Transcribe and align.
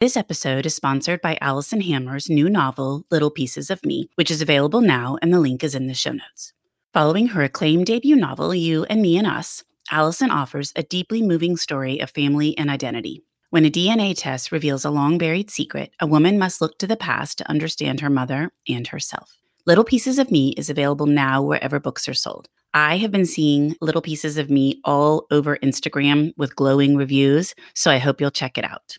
This 0.00 0.16
episode 0.16 0.64
is 0.64 0.74
sponsored 0.74 1.20
by 1.20 1.36
Alison 1.42 1.82
Hammer's 1.82 2.30
new 2.30 2.48
novel, 2.48 3.04
Little 3.10 3.30
Pieces 3.30 3.68
of 3.68 3.84
Me, 3.84 4.08
which 4.14 4.30
is 4.30 4.40
available 4.40 4.80
now, 4.80 5.18
and 5.20 5.30
the 5.30 5.38
link 5.38 5.62
is 5.62 5.74
in 5.74 5.88
the 5.88 5.92
show 5.92 6.12
notes. 6.12 6.54
Following 6.94 7.26
her 7.26 7.42
acclaimed 7.42 7.84
debut 7.84 8.16
novel, 8.16 8.54
You 8.54 8.84
and 8.84 9.02
Me 9.02 9.18
and 9.18 9.26
Us, 9.26 9.62
Alison 9.90 10.30
offers 10.30 10.72
a 10.74 10.82
deeply 10.82 11.20
moving 11.20 11.54
story 11.58 11.98
of 11.98 12.08
family 12.08 12.56
and 12.56 12.70
identity. 12.70 13.22
When 13.50 13.66
a 13.66 13.70
DNA 13.70 14.14
test 14.16 14.50
reveals 14.50 14.86
a 14.86 14.90
long 14.90 15.18
buried 15.18 15.50
secret, 15.50 15.92
a 16.00 16.06
woman 16.06 16.38
must 16.38 16.62
look 16.62 16.78
to 16.78 16.86
the 16.86 16.96
past 16.96 17.36
to 17.36 17.50
understand 17.50 18.00
her 18.00 18.08
mother 18.08 18.52
and 18.66 18.86
herself. 18.86 19.36
Little 19.66 19.84
Pieces 19.84 20.18
of 20.18 20.30
Me 20.30 20.54
is 20.56 20.70
available 20.70 21.04
now 21.04 21.42
wherever 21.42 21.78
books 21.78 22.08
are 22.08 22.14
sold. 22.14 22.48
I 22.72 22.96
have 22.96 23.10
been 23.10 23.26
seeing 23.26 23.76
Little 23.82 24.00
Pieces 24.00 24.38
of 24.38 24.48
Me 24.48 24.80
all 24.82 25.26
over 25.30 25.58
Instagram 25.58 26.32
with 26.38 26.56
glowing 26.56 26.96
reviews, 26.96 27.54
so 27.74 27.90
I 27.90 27.98
hope 27.98 28.18
you'll 28.18 28.30
check 28.30 28.56
it 28.56 28.64
out. 28.64 28.96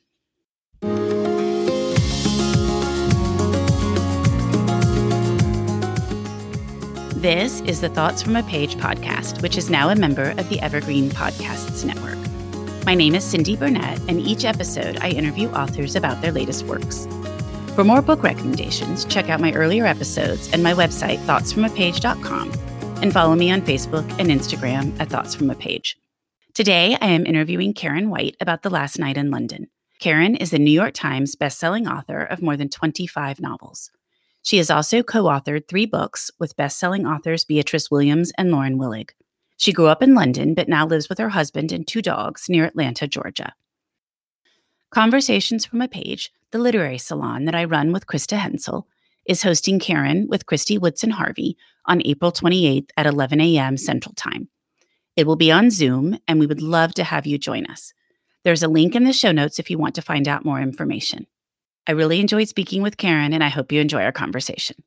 This 7.22 7.62
is 7.62 7.82
the 7.82 7.90
Thoughts 7.90 8.24
from 8.24 8.36
a 8.36 8.42
Page 8.42 8.78
podcast, 8.78 9.44
which 9.44 9.56
is 9.56 9.70
now 9.70 9.90
a 9.90 9.96
member 9.96 10.32
of 10.40 10.50
the 10.50 10.60
Evergreen 10.60 11.12
Podcasts 11.12 11.86
Network. 11.86 12.18
My 12.84 12.96
name 12.96 13.14
is 13.14 13.24
Cindy 13.24 13.56
Burnett, 13.56 14.00
and 14.08 14.20
each 14.20 14.44
episode 14.44 14.98
I 15.02 15.10
interview 15.10 15.48
authors 15.52 15.96
about 15.96 16.20
their 16.24 16.32
latest 16.32 16.66
works. 16.66 17.06
For 17.76 17.84
more 17.84 18.02
book 18.02 18.24
recommendations, 18.24 19.06
check 19.06 19.30
out 19.30 19.40
my 19.40 19.54
earlier 19.54 19.86
episodes 19.86 20.52
and 20.52 20.64
my 20.64 20.74
website, 20.74 21.20
thoughtsfromapage.com, 21.28 22.54
and 23.04 23.14
follow 23.14 23.36
me 23.36 23.52
on 23.52 23.62
Facebook 23.62 24.10
and 24.18 24.30
Instagram 24.30 25.00
at 25.00 25.10
Thoughts 25.10 25.36
From 25.36 25.52
a 25.52 25.56
Page. 25.56 25.98
Today, 26.56 26.98
I 27.00 27.10
am 27.10 27.28
interviewing 27.28 27.76
Karen 27.76 28.10
White 28.10 28.36
about 28.42 28.64
The 28.64 28.72
Last 28.72 28.98
Night 28.98 29.18
in 29.18 29.30
London. 29.30 29.68
Karen 30.00 30.36
is 30.36 30.50
the 30.50 30.58
New 30.58 30.72
York 30.72 30.96
Times 30.96 31.36
bestselling 31.36 31.88
author 31.88 32.24
of 32.24 32.42
more 32.42 32.58
than 32.58 32.70
25 32.70 33.40
novels. 33.40 33.92
She 34.44 34.58
has 34.58 34.70
also 34.70 35.04
co 35.04 35.24
authored 35.26 35.68
three 35.68 35.86
books 35.86 36.32
with 36.40 36.56
best-selling 36.56 37.06
authors 37.06 37.46
Beatriz 37.46 37.92
Williams 37.92 38.32
and 38.38 38.52
Lauren 38.52 38.78
Willig. 38.78 39.12
She 39.58 39.72
grew 39.72 39.88
up 39.88 40.02
in 40.02 40.16
London, 40.16 40.56
but 40.56 40.68
now 40.68 40.88
lives 40.88 41.08
with 41.08 41.20
her 41.20 41.30
husband 41.30 41.72
and 41.72 41.88
two 41.88 42.02
dogs 42.02 42.48
near 42.50 42.66
Atlanta, 42.66 43.08
Georgia. 43.08 43.54
Conversations 44.90 45.66
from 45.66 45.82
a 45.82 45.88
Page, 45.88 46.34
the 46.50 46.58
literary 46.58 46.98
salon 46.98 47.46
that 47.46 47.56
I 47.56 47.64
run 47.66 47.94
with 47.94 48.08
Krista 48.08 48.38
Hensel, 48.38 48.88
is 49.26 49.44
hosting 49.44 49.80
Karen 49.80 50.28
with 50.28 50.46
Kristy 50.46 50.80
Woodson 50.80 51.12
Harvey 51.12 51.56
on 51.86 52.02
April 52.06 52.32
28th 52.32 52.90
at 52.98 53.06
11 53.06 53.40
a.m. 53.40 53.78
Central 53.78 54.14
Time. 54.16 54.50
It 55.16 55.28
will 55.28 55.36
be 55.36 55.52
on 55.52 55.70
Zoom, 55.70 56.18
and 56.28 56.40
we 56.40 56.48
would 56.48 56.62
love 56.62 56.94
to 56.96 57.04
have 57.04 57.28
you 57.28 57.38
join 57.38 57.66
us. 57.68 57.94
There's 58.44 58.64
a 58.64 58.68
link 58.68 58.96
in 58.96 59.04
the 59.04 59.14
show 59.14 59.32
notes 59.32 59.60
if 59.60 59.70
you 59.70 59.78
want 59.78 59.96
to 59.96 60.02
find 60.02 60.28
out 60.28 60.44
more 60.44 60.60
information. 60.60 61.28
I 61.88 61.94
really 61.94 62.20
enjoyed 62.20 62.48
speaking 62.48 62.82
with 62.82 62.98
Karen, 62.98 63.34
and 63.34 63.44
I 63.44 63.50
hope 63.50 63.72
you 63.72 63.82
enjoy 63.82 64.04
our 64.04 64.12
conversation. 64.12 64.78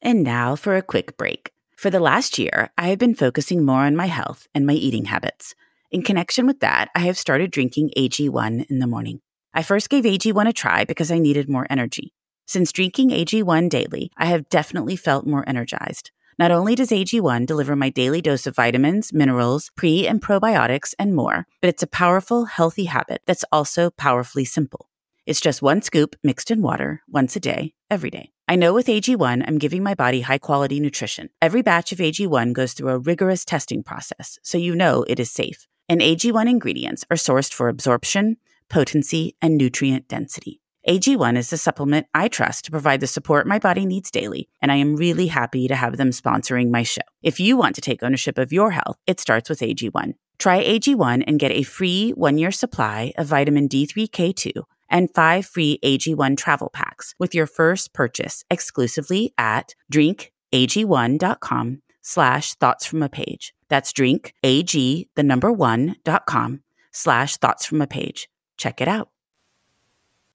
And 0.00 0.22
now 0.22 0.54
for 0.54 0.76
a 0.76 0.82
quick 0.82 1.16
break. 1.16 1.50
For 1.76 1.90
the 1.90 2.00
last 2.00 2.38
year, 2.38 2.70
I 2.78 2.88
have 2.88 2.98
been 2.98 3.14
focusing 3.14 3.64
more 3.64 3.80
on 3.80 3.96
my 3.96 4.06
health 4.06 4.46
and 4.54 4.66
my 4.66 4.74
eating 4.74 5.06
habits. 5.06 5.54
In 5.90 6.02
connection 6.02 6.46
with 6.46 6.60
that, 6.60 6.88
I 6.94 7.00
have 7.00 7.18
started 7.18 7.50
drinking 7.50 7.90
AG1 7.96 8.70
in 8.70 8.78
the 8.78 8.86
morning. 8.86 9.20
I 9.52 9.62
first 9.62 9.90
gave 9.90 10.04
AG1 10.04 10.48
a 10.48 10.52
try 10.52 10.84
because 10.84 11.10
I 11.10 11.18
needed 11.18 11.48
more 11.48 11.66
energy. 11.68 12.12
Since 12.46 12.72
drinking 12.72 13.10
AG1 13.10 13.68
daily, 13.68 14.10
I 14.16 14.26
have 14.26 14.48
definitely 14.48 14.96
felt 14.96 15.26
more 15.26 15.48
energized. 15.48 16.10
Not 16.38 16.50
only 16.50 16.74
does 16.74 16.90
AG1 16.90 17.46
deliver 17.46 17.76
my 17.76 17.90
daily 17.90 18.20
dose 18.20 18.46
of 18.46 18.56
vitamins, 18.56 19.12
minerals, 19.12 19.70
pre 19.76 20.06
and 20.06 20.20
probiotics, 20.20 20.94
and 20.98 21.14
more, 21.14 21.46
but 21.60 21.68
it's 21.68 21.82
a 21.82 21.88
powerful, 21.88 22.46
healthy 22.46 22.84
habit 22.84 23.22
that's 23.26 23.44
also 23.52 23.90
powerfully 23.90 24.44
simple. 24.44 24.88
It's 25.26 25.40
just 25.40 25.62
one 25.62 25.80
scoop 25.80 26.16
mixed 26.22 26.50
in 26.50 26.60
water 26.60 27.02
once 27.08 27.34
a 27.34 27.40
day, 27.40 27.72
every 27.90 28.10
day. 28.10 28.32
I 28.46 28.56
know 28.56 28.74
with 28.74 28.88
AG1, 28.88 29.42
I'm 29.48 29.56
giving 29.56 29.82
my 29.82 29.94
body 29.94 30.20
high 30.20 30.36
quality 30.36 30.80
nutrition. 30.80 31.30
Every 31.40 31.62
batch 31.62 31.92
of 31.92 31.98
AG1 31.98 32.52
goes 32.52 32.74
through 32.74 32.90
a 32.90 32.98
rigorous 32.98 33.42
testing 33.46 33.82
process, 33.82 34.38
so 34.42 34.58
you 34.58 34.74
know 34.74 35.02
it 35.08 35.18
is 35.18 35.30
safe. 35.30 35.66
And 35.88 36.02
AG1 36.02 36.46
ingredients 36.46 37.06
are 37.10 37.16
sourced 37.16 37.54
for 37.54 37.70
absorption, 37.70 38.36
potency, 38.68 39.34
and 39.40 39.56
nutrient 39.56 40.08
density. 40.08 40.60
AG1 40.86 41.38
is 41.38 41.48
the 41.48 41.56
supplement 41.56 42.06
I 42.12 42.28
trust 42.28 42.66
to 42.66 42.70
provide 42.70 43.00
the 43.00 43.06
support 43.06 43.46
my 43.46 43.58
body 43.58 43.86
needs 43.86 44.10
daily, 44.10 44.50
and 44.60 44.70
I 44.70 44.76
am 44.76 44.94
really 44.94 45.28
happy 45.28 45.68
to 45.68 45.74
have 45.74 45.96
them 45.96 46.10
sponsoring 46.10 46.70
my 46.70 46.82
show. 46.82 47.00
If 47.22 47.40
you 47.40 47.56
want 47.56 47.76
to 47.76 47.80
take 47.80 48.02
ownership 48.02 48.36
of 48.36 48.52
your 48.52 48.72
health, 48.72 48.98
it 49.06 49.20
starts 49.20 49.48
with 49.48 49.60
AG1. 49.60 50.16
Try 50.38 50.62
AG1 50.62 51.24
and 51.26 51.40
get 51.40 51.52
a 51.52 51.62
free 51.62 52.10
one 52.10 52.36
year 52.36 52.50
supply 52.50 53.14
of 53.16 53.28
vitamin 53.28 53.70
D3K2 53.70 54.64
and 54.88 55.08
five 55.14 55.46
free 55.46 55.78
AG1 55.84 56.36
travel 56.36 56.70
packs 56.70 57.14
with 57.18 57.34
your 57.34 57.46
first 57.46 57.92
purchase 57.92 58.44
exclusively 58.50 59.32
at 59.38 59.74
drinkag1.com 59.92 61.82
slash 62.02 62.54
thoughts 62.54 62.86
from 62.86 63.02
a 63.02 63.08
page. 63.08 63.54
That's 63.68 63.92
drink, 63.92 64.34
A-G, 64.44 65.08
the 65.14 65.22
number 65.22 65.50
one, 65.50 65.96
dot 66.04 66.26
com 66.26 66.62
slash 66.92 67.36
thoughts 67.38 67.66
from 67.66 67.80
a 67.80 67.86
page. 67.86 68.28
Check 68.56 68.80
it 68.80 68.88
out. 68.88 69.10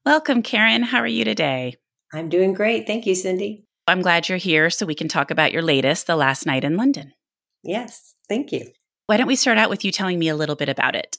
Welcome, 0.04 0.42
Karen. 0.42 0.82
How 0.82 0.98
are 0.98 1.06
you 1.06 1.24
today? 1.24 1.76
I'm 2.12 2.28
doing 2.28 2.52
great. 2.52 2.86
Thank 2.86 3.06
you, 3.06 3.14
Cindy. 3.14 3.64
I'm 3.86 4.02
glad 4.02 4.28
you're 4.28 4.38
here 4.38 4.70
so 4.70 4.86
we 4.86 4.94
can 4.94 5.08
talk 5.08 5.30
about 5.30 5.52
your 5.52 5.62
latest, 5.62 6.06
The 6.06 6.16
Last 6.16 6.46
Night 6.46 6.64
in 6.64 6.76
London. 6.76 7.12
Yes, 7.62 8.14
thank 8.28 8.52
you. 8.52 8.70
Why 9.06 9.16
don't 9.16 9.26
we 9.26 9.36
start 9.36 9.58
out 9.58 9.70
with 9.70 9.84
you 9.84 9.92
telling 9.92 10.18
me 10.18 10.28
a 10.28 10.36
little 10.36 10.56
bit 10.56 10.68
about 10.68 10.94
it? 10.94 11.18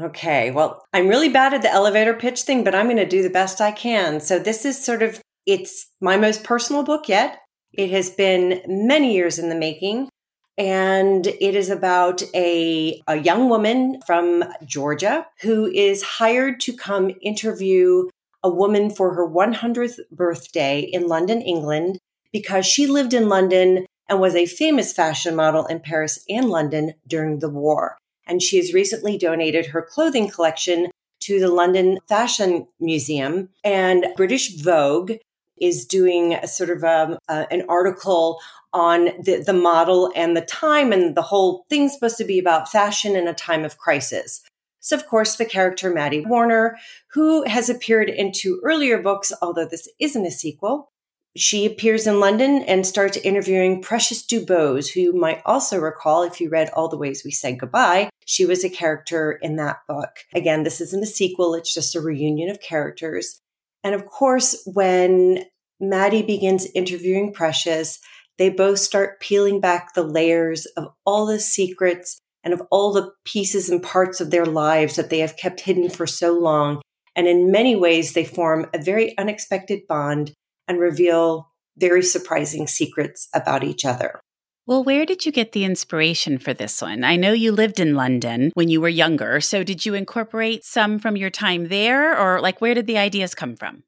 Okay, 0.00 0.50
well, 0.50 0.86
I'm 0.94 1.08
really 1.08 1.28
bad 1.28 1.52
at 1.52 1.60
the 1.60 1.70
elevator 1.70 2.14
pitch 2.14 2.42
thing, 2.42 2.64
but 2.64 2.74
I'm 2.74 2.86
going 2.86 2.96
to 2.96 3.04
do 3.04 3.22
the 3.22 3.28
best 3.28 3.60
I 3.60 3.70
can. 3.70 4.20
So 4.20 4.38
this 4.38 4.64
is 4.64 4.82
sort 4.82 5.02
of 5.02 5.20
it's 5.46 5.90
my 6.00 6.16
most 6.16 6.42
personal 6.42 6.84
book 6.84 7.08
yet. 7.08 7.40
It 7.72 7.90
has 7.90 8.08
been 8.08 8.62
many 8.66 9.14
years 9.14 9.38
in 9.38 9.50
the 9.50 9.54
making, 9.54 10.08
and 10.56 11.26
it 11.26 11.54
is 11.54 11.68
about 11.68 12.22
a 12.34 13.02
a 13.08 13.16
young 13.16 13.50
woman 13.50 14.00
from 14.06 14.44
Georgia 14.64 15.26
who 15.42 15.66
is 15.66 16.02
hired 16.02 16.60
to 16.60 16.72
come 16.72 17.10
interview 17.20 18.08
a 18.42 18.48
woman 18.48 18.88
for 18.88 19.14
her 19.14 19.28
100th 19.28 19.98
birthday 20.10 20.80
in 20.80 21.08
London, 21.08 21.42
England, 21.42 21.98
because 22.32 22.64
she 22.64 22.86
lived 22.86 23.12
in 23.12 23.28
London 23.28 23.84
and 24.08 24.18
was 24.18 24.34
a 24.34 24.46
famous 24.46 24.94
fashion 24.94 25.36
model 25.36 25.66
in 25.66 25.78
Paris 25.78 26.24
and 26.26 26.48
London 26.48 26.94
during 27.06 27.40
the 27.40 27.50
war 27.50 27.98
and 28.26 28.42
she 28.42 28.56
has 28.56 28.74
recently 28.74 29.18
donated 29.18 29.66
her 29.66 29.82
clothing 29.82 30.28
collection 30.28 30.90
to 31.20 31.38
the 31.38 31.48
London 31.48 31.98
Fashion 32.08 32.66
Museum. 32.80 33.50
And 33.64 34.06
British 34.16 34.56
Vogue 34.56 35.12
is 35.60 35.84
doing 35.84 36.34
a 36.34 36.46
sort 36.46 36.70
of 36.70 36.82
a, 36.82 37.02
um, 37.02 37.18
uh, 37.28 37.44
an 37.50 37.64
article 37.68 38.40
on 38.72 39.06
the, 39.22 39.42
the 39.44 39.52
model 39.52 40.10
and 40.14 40.36
the 40.36 40.40
time, 40.40 40.92
and 40.92 41.14
the 41.14 41.22
whole 41.22 41.66
thing's 41.68 41.92
supposed 41.92 42.16
to 42.18 42.24
be 42.24 42.38
about 42.38 42.70
fashion 42.70 43.16
in 43.16 43.28
a 43.28 43.34
time 43.34 43.64
of 43.64 43.78
crisis. 43.78 44.42
So, 44.80 44.96
of 44.96 45.06
course, 45.06 45.36
the 45.36 45.44
character 45.44 45.92
Maddie 45.92 46.24
Warner, 46.24 46.78
who 47.12 47.44
has 47.44 47.68
appeared 47.68 48.08
in 48.08 48.32
two 48.32 48.60
earlier 48.64 49.02
books, 49.02 49.32
although 49.42 49.66
this 49.66 49.88
isn't 49.98 50.24
a 50.24 50.30
sequel, 50.30 50.90
she 51.36 51.64
appears 51.64 52.06
in 52.06 52.18
London 52.18 52.64
and 52.66 52.84
starts 52.84 53.16
interviewing 53.18 53.82
Precious 53.82 54.26
Dubose, 54.26 54.92
who 54.92 55.00
you 55.00 55.12
might 55.12 55.42
also 55.46 55.78
recall 55.78 56.22
if 56.22 56.40
you 56.40 56.48
read 56.48 56.70
All 56.70 56.88
the 56.88 56.98
Ways 56.98 57.22
We 57.24 57.30
Said 57.30 57.60
Goodbye. 57.60 58.10
She 58.26 58.44
was 58.44 58.64
a 58.64 58.70
character 58.70 59.32
in 59.40 59.56
that 59.56 59.78
book. 59.88 60.10
Again, 60.34 60.64
this 60.64 60.80
isn't 60.80 61.02
a 61.02 61.06
sequel, 61.06 61.54
it's 61.54 61.72
just 61.72 61.94
a 61.94 62.00
reunion 62.00 62.50
of 62.50 62.60
characters. 62.60 63.40
And 63.84 63.94
of 63.94 64.06
course, 64.06 64.60
when 64.66 65.44
Maddie 65.78 66.22
begins 66.22 66.66
interviewing 66.74 67.32
Precious, 67.32 68.00
they 68.38 68.48
both 68.48 68.78
start 68.80 69.20
peeling 69.20 69.60
back 69.60 69.94
the 69.94 70.02
layers 70.02 70.66
of 70.76 70.88
all 71.04 71.26
the 71.26 71.38
secrets 71.38 72.18
and 72.42 72.52
of 72.52 72.62
all 72.70 72.92
the 72.92 73.12
pieces 73.24 73.68
and 73.68 73.82
parts 73.82 74.20
of 74.20 74.30
their 74.30 74.46
lives 74.46 74.96
that 74.96 75.10
they 75.10 75.18
have 75.20 75.36
kept 75.36 75.60
hidden 75.60 75.90
for 75.90 76.06
so 76.06 76.32
long. 76.32 76.80
And 77.14 77.26
in 77.26 77.50
many 77.50 77.76
ways, 77.76 78.14
they 78.14 78.24
form 78.24 78.66
a 78.72 78.82
very 78.82 79.16
unexpected 79.18 79.80
bond 79.88 80.32
and 80.70 80.78
reveal 80.78 81.50
very 81.76 82.02
surprising 82.02 82.68
secrets 82.68 83.28
about 83.34 83.64
each 83.64 83.84
other. 83.84 84.20
Well, 84.66 84.84
where 84.84 85.04
did 85.04 85.26
you 85.26 85.32
get 85.32 85.50
the 85.50 85.64
inspiration 85.64 86.38
for 86.38 86.54
this 86.54 86.80
one? 86.80 87.02
I 87.02 87.16
know 87.16 87.32
you 87.32 87.50
lived 87.50 87.80
in 87.80 87.96
London 87.96 88.52
when 88.54 88.68
you 88.68 88.80
were 88.80 88.88
younger. 88.88 89.40
So, 89.40 89.64
did 89.64 89.84
you 89.84 89.94
incorporate 89.94 90.64
some 90.64 91.00
from 91.00 91.16
your 91.16 91.30
time 91.30 91.68
there, 91.68 92.16
or 92.16 92.40
like 92.40 92.60
where 92.60 92.74
did 92.74 92.86
the 92.86 92.98
ideas 92.98 93.34
come 93.34 93.56
from? 93.56 93.82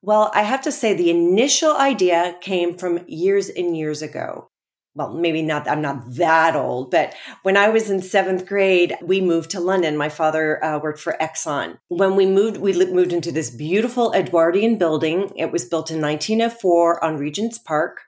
Well, 0.00 0.30
I 0.32 0.42
have 0.42 0.62
to 0.62 0.70
say, 0.70 0.94
the 0.94 1.10
initial 1.10 1.76
idea 1.76 2.36
came 2.40 2.78
from 2.78 3.00
years 3.08 3.48
and 3.48 3.76
years 3.76 4.00
ago 4.00 4.48
well, 4.98 5.14
maybe 5.14 5.42
not, 5.42 5.68
I'm 5.68 5.80
not 5.80 6.16
that 6.16 6.56
old, 6.56 6.90
but 6.90 7.14
when 7.44 7.56
I 7.56 7.68
was 7.68 7.88
in 7.88 8.02
seventh 8.02 8.46
grade, 8.46 8.96
we 9.00 9.20
moved 9.20 9.50
to 9.50 9.60
London. 9.60 9.96
My 9.96 10.08
father 10.08 10.62
uh, 10.62 10.80
worked 10.80 10.98
for 10.98 11.16
Exxon. 11.20 11.78
When 11.86 12.16
we 12.16 12.26
moved, 12.26 12.56
we 12.56 12.72
moved 12.92 13.12
into 13.12 13.30
this 13.30 13.48
beautiful 13.48 14.12
Edwardian 14.12 14.76
building. 14.76 15.30
It 15.36 15.52
was 15.52 15.64
built 15.64 15.92
in 15.92 16.00
1904 16.00 17.04
on 17.04 17.16
Regent's 17.16 17.58
Park. 17.58 18.00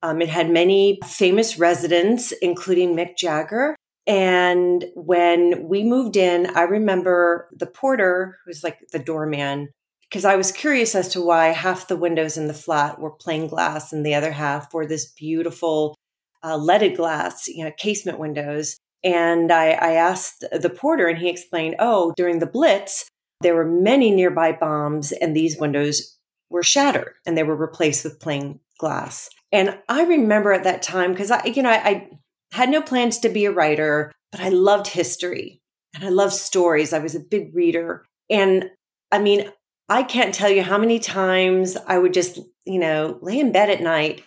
Um, 0.00 0.22
it 0.22 0.28
had 0.28 0.48
many 0.48 1.00
famous 1.04 1.58
residents, 1.58 2.30
including 2.40 2.94
Mick 2.94 3.16
Jagger. 3.16 3.74
And 4.06 4.84
when 4.94 5.68
we 5.68 5.82
moved 5.82 6.16
in, 6.16 6.56
I 6.56 6.62
remember 6.62 7.48
the 7.52 7.66
porter, 7.66 8.38
who's 8.46 8.62
like 8.62 8.78
the 8.92 9.00
doorman, 9.00 9.70
because 10.08 10.24
I 10.24 10.36
was 10.36 10.52
curious 10.52 10.94
as 10.94 11.08
to 11.08 11.20
why 11.20 11.48
half 11.48 11.88
the 11.88 11.96
windows 11.96 12.38
in 12.38 12.46
the 12.46 12.54
flat 12.54 12.98
were 12.98 13.10
plain 13.10 13.48
glass 13.48 13.92
and 13.92 14.06
the 14.06 14.14
other 14.14 14.32
half 14.32 14.72
were 14.72 14.86
this 14.86 15.12
beautiful 15.12 15.97
uh, 16.44 16.56
leaded 16.56 16.96
glass, 16.96 17.48
you 17.48 17.64
know, 17.64 17.72
casement 17.76 18.18
windows. 18.18 18.76
And 19.04 19.52
I, 19.52 19.70
I 19.70 19.92
asked 19.92 20.44
the 20.50 20.70
porter, 20.70 21.06
and 21.06 21.18
he 21.18 21.28
explained, 21.28 21.76
oh, 21.78 22.12
during 22.16 22.40
the 22.40 22.46
Blitz, 22.46 23.08
there 23.40 23.54
were 23.54 23.64
many 23.64 24.10
nearby 24.10 24.52
bombs, 24.52 25.12
and 25.12 25.36
these 25.36 25.58
windows 25.58 26.18
were 26.50 26.62
shattered 26.62 27.14
and 27.26 27.36
they 27.36 27.42
were 27.42 27.56
replaced 27.56 28.04
with 28.04 28.20
plain 28.20 28.60
glass. 28.78 29.28
And 29.52 29.78
I 29.88 30.04
remember 30.04 30.52
at 30.52 30.64
that 30.64 30.82
time, 30.82 31.12
because 31.12 31.30
I, 31.30 31.44
you 31.44 31.62
know, 31.62 31.70
I, 31.70 31.88
I 31.88 32.08
had 32.52 32.70
no 32.70 32.82
plans 32.82 33.18
to 33.20 33.28
be 33.28 33.44
a 33.44 33.52
writer, 33.52 34.12
but 34.32 34.40
I 34.40 34.48
loved 34.48 34.88
history 34.88 35.60
and 35.94 36.04
I 36.04 36.08
loved 36.08 36.34
stories. 36.34 36.92
I 36.92 36.98
was 36.98 37.14
a 37.14 37.20
big 37.20 37.54
reader. 37.54 38.04
And 38.30 38.70
I 39.10 39.18
mean, 39.18 39.50
I 39.88 40.02
can't 40.02 40.34
tell 40.34 40.50
you 40.50 40.62
how 40.62 40.78
many 40.78 40.98
times 40.98 41.76
I 41.86 41.98
would 41.98 42.12
just, 42.12 42.38
you 42.66 42.78
know, 42.78 43.18
lay 43.22 43.38
in 43.38 43.52
bed 43.52 43.70
at 43.70 43.80
night 43.80 44.22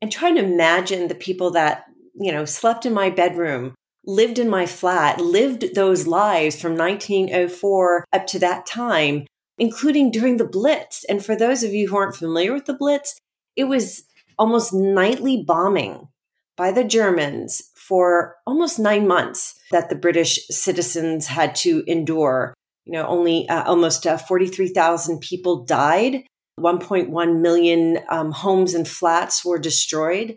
and 0.00 0.10
trying 0.10 0.36
to 0.36 0.44
imagine 0.44 1.08
the 1.08 1.14
people 1.14 1.50
that, 1.52 1.84
you 2.14 2.32
know, 2.32 2.44
slept 2.44 2.86
in 2.86 2.92
my 2.92 3.10
bedroom, 3.10 3.74
lived 4.04 4.38
in 4.38 4.48
my 4.48 4.66
flat, 4.66 5.20
lived 5.20 5.74
those 5.74 6.06
lives 6.06 6.60
from 6.60 6.76
1904 6.76 8.04
up 8.12 8.26
to 8.28 8.38
that 8.38 8.66
time, 8.66 9.26
including 9.58 10.10
during 10.10 10.36
the 10.36 10.44
Blitz. 10.44 11.04
And 11.04 11.24
for 11.24 11.34
those 11.36 11.62
of 11.62 11.72
you 11.72 11.88
who 11.88 11.96
aren't 11.96 12.16
familiar 12.16 12.52
with 12.52 12.66
the 12.66 12.74
Blitz, 12.74 13.18
it 13.56 13.64
was 13.64 14.04
almost 14.38 14.72
nightly 14.72 15.42
bombing 15.42 16.08
by 16.56 16.72
the 16.72 16.84
Germans 16.84 17.70
for 17.74 18.36
almost 18.46 18.78
nine 18.78 19.06
months 19.06 19.58
that 19.70 19.88
the 19.88 19.94
British 19.94 20.46
citizens 20.48 21.26
had 21.26 21.54
to 21.54 21.84
endure. 21.86 22.54
You 22.84 22.92
know, 22.92 23.06
only 23.06 23.48
uh, 23.48 23.64
almost 23.64 24.06
uh, 24.06 24.16
43,000 24.16 25.20
people 25.20 25.64
died. 25.64 26.24
1.1 26.58 27.40
million 27.40 27.98
um, 28.08 28.32
homes 28.32 28.74
and 28.74 28.88
flats 28.88 29.44
were 29.44 29.58
destroyed. 29.58 30.36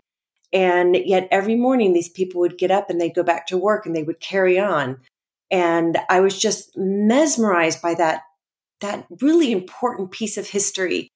And 0.52 0.96
yet 0.96 1.28
every 1.30 1.54
morning, 1.54 1.92
these 1.92 2.08
people 2.08 2.40
would 2.40 2.58
get 2.58 2.70
up 2.70 2.90
and 2.90 3.00
they'd 3.00 3.14
go 3.14 3.22
back 3.22 3.46
to 3.48 3.56
work 3.56 3.86
and 3.86 3.94
they 3.94 4.02
would 4.02 4.20
carry 4.20 4.58
on. 4.58 4.98
And 5.50 5.98
I 6.08 6.20
was 6.20 6.38
just 6.38 6.76
mesmerized 6.76 7.80
by 7.80 7.94
that, 7.94 8.22
that 8.80 9.06
really 9.20 9.52
important 9.52 10.10
piece 10.10 10.36
of 10.36 10.48
history 10.48 11.10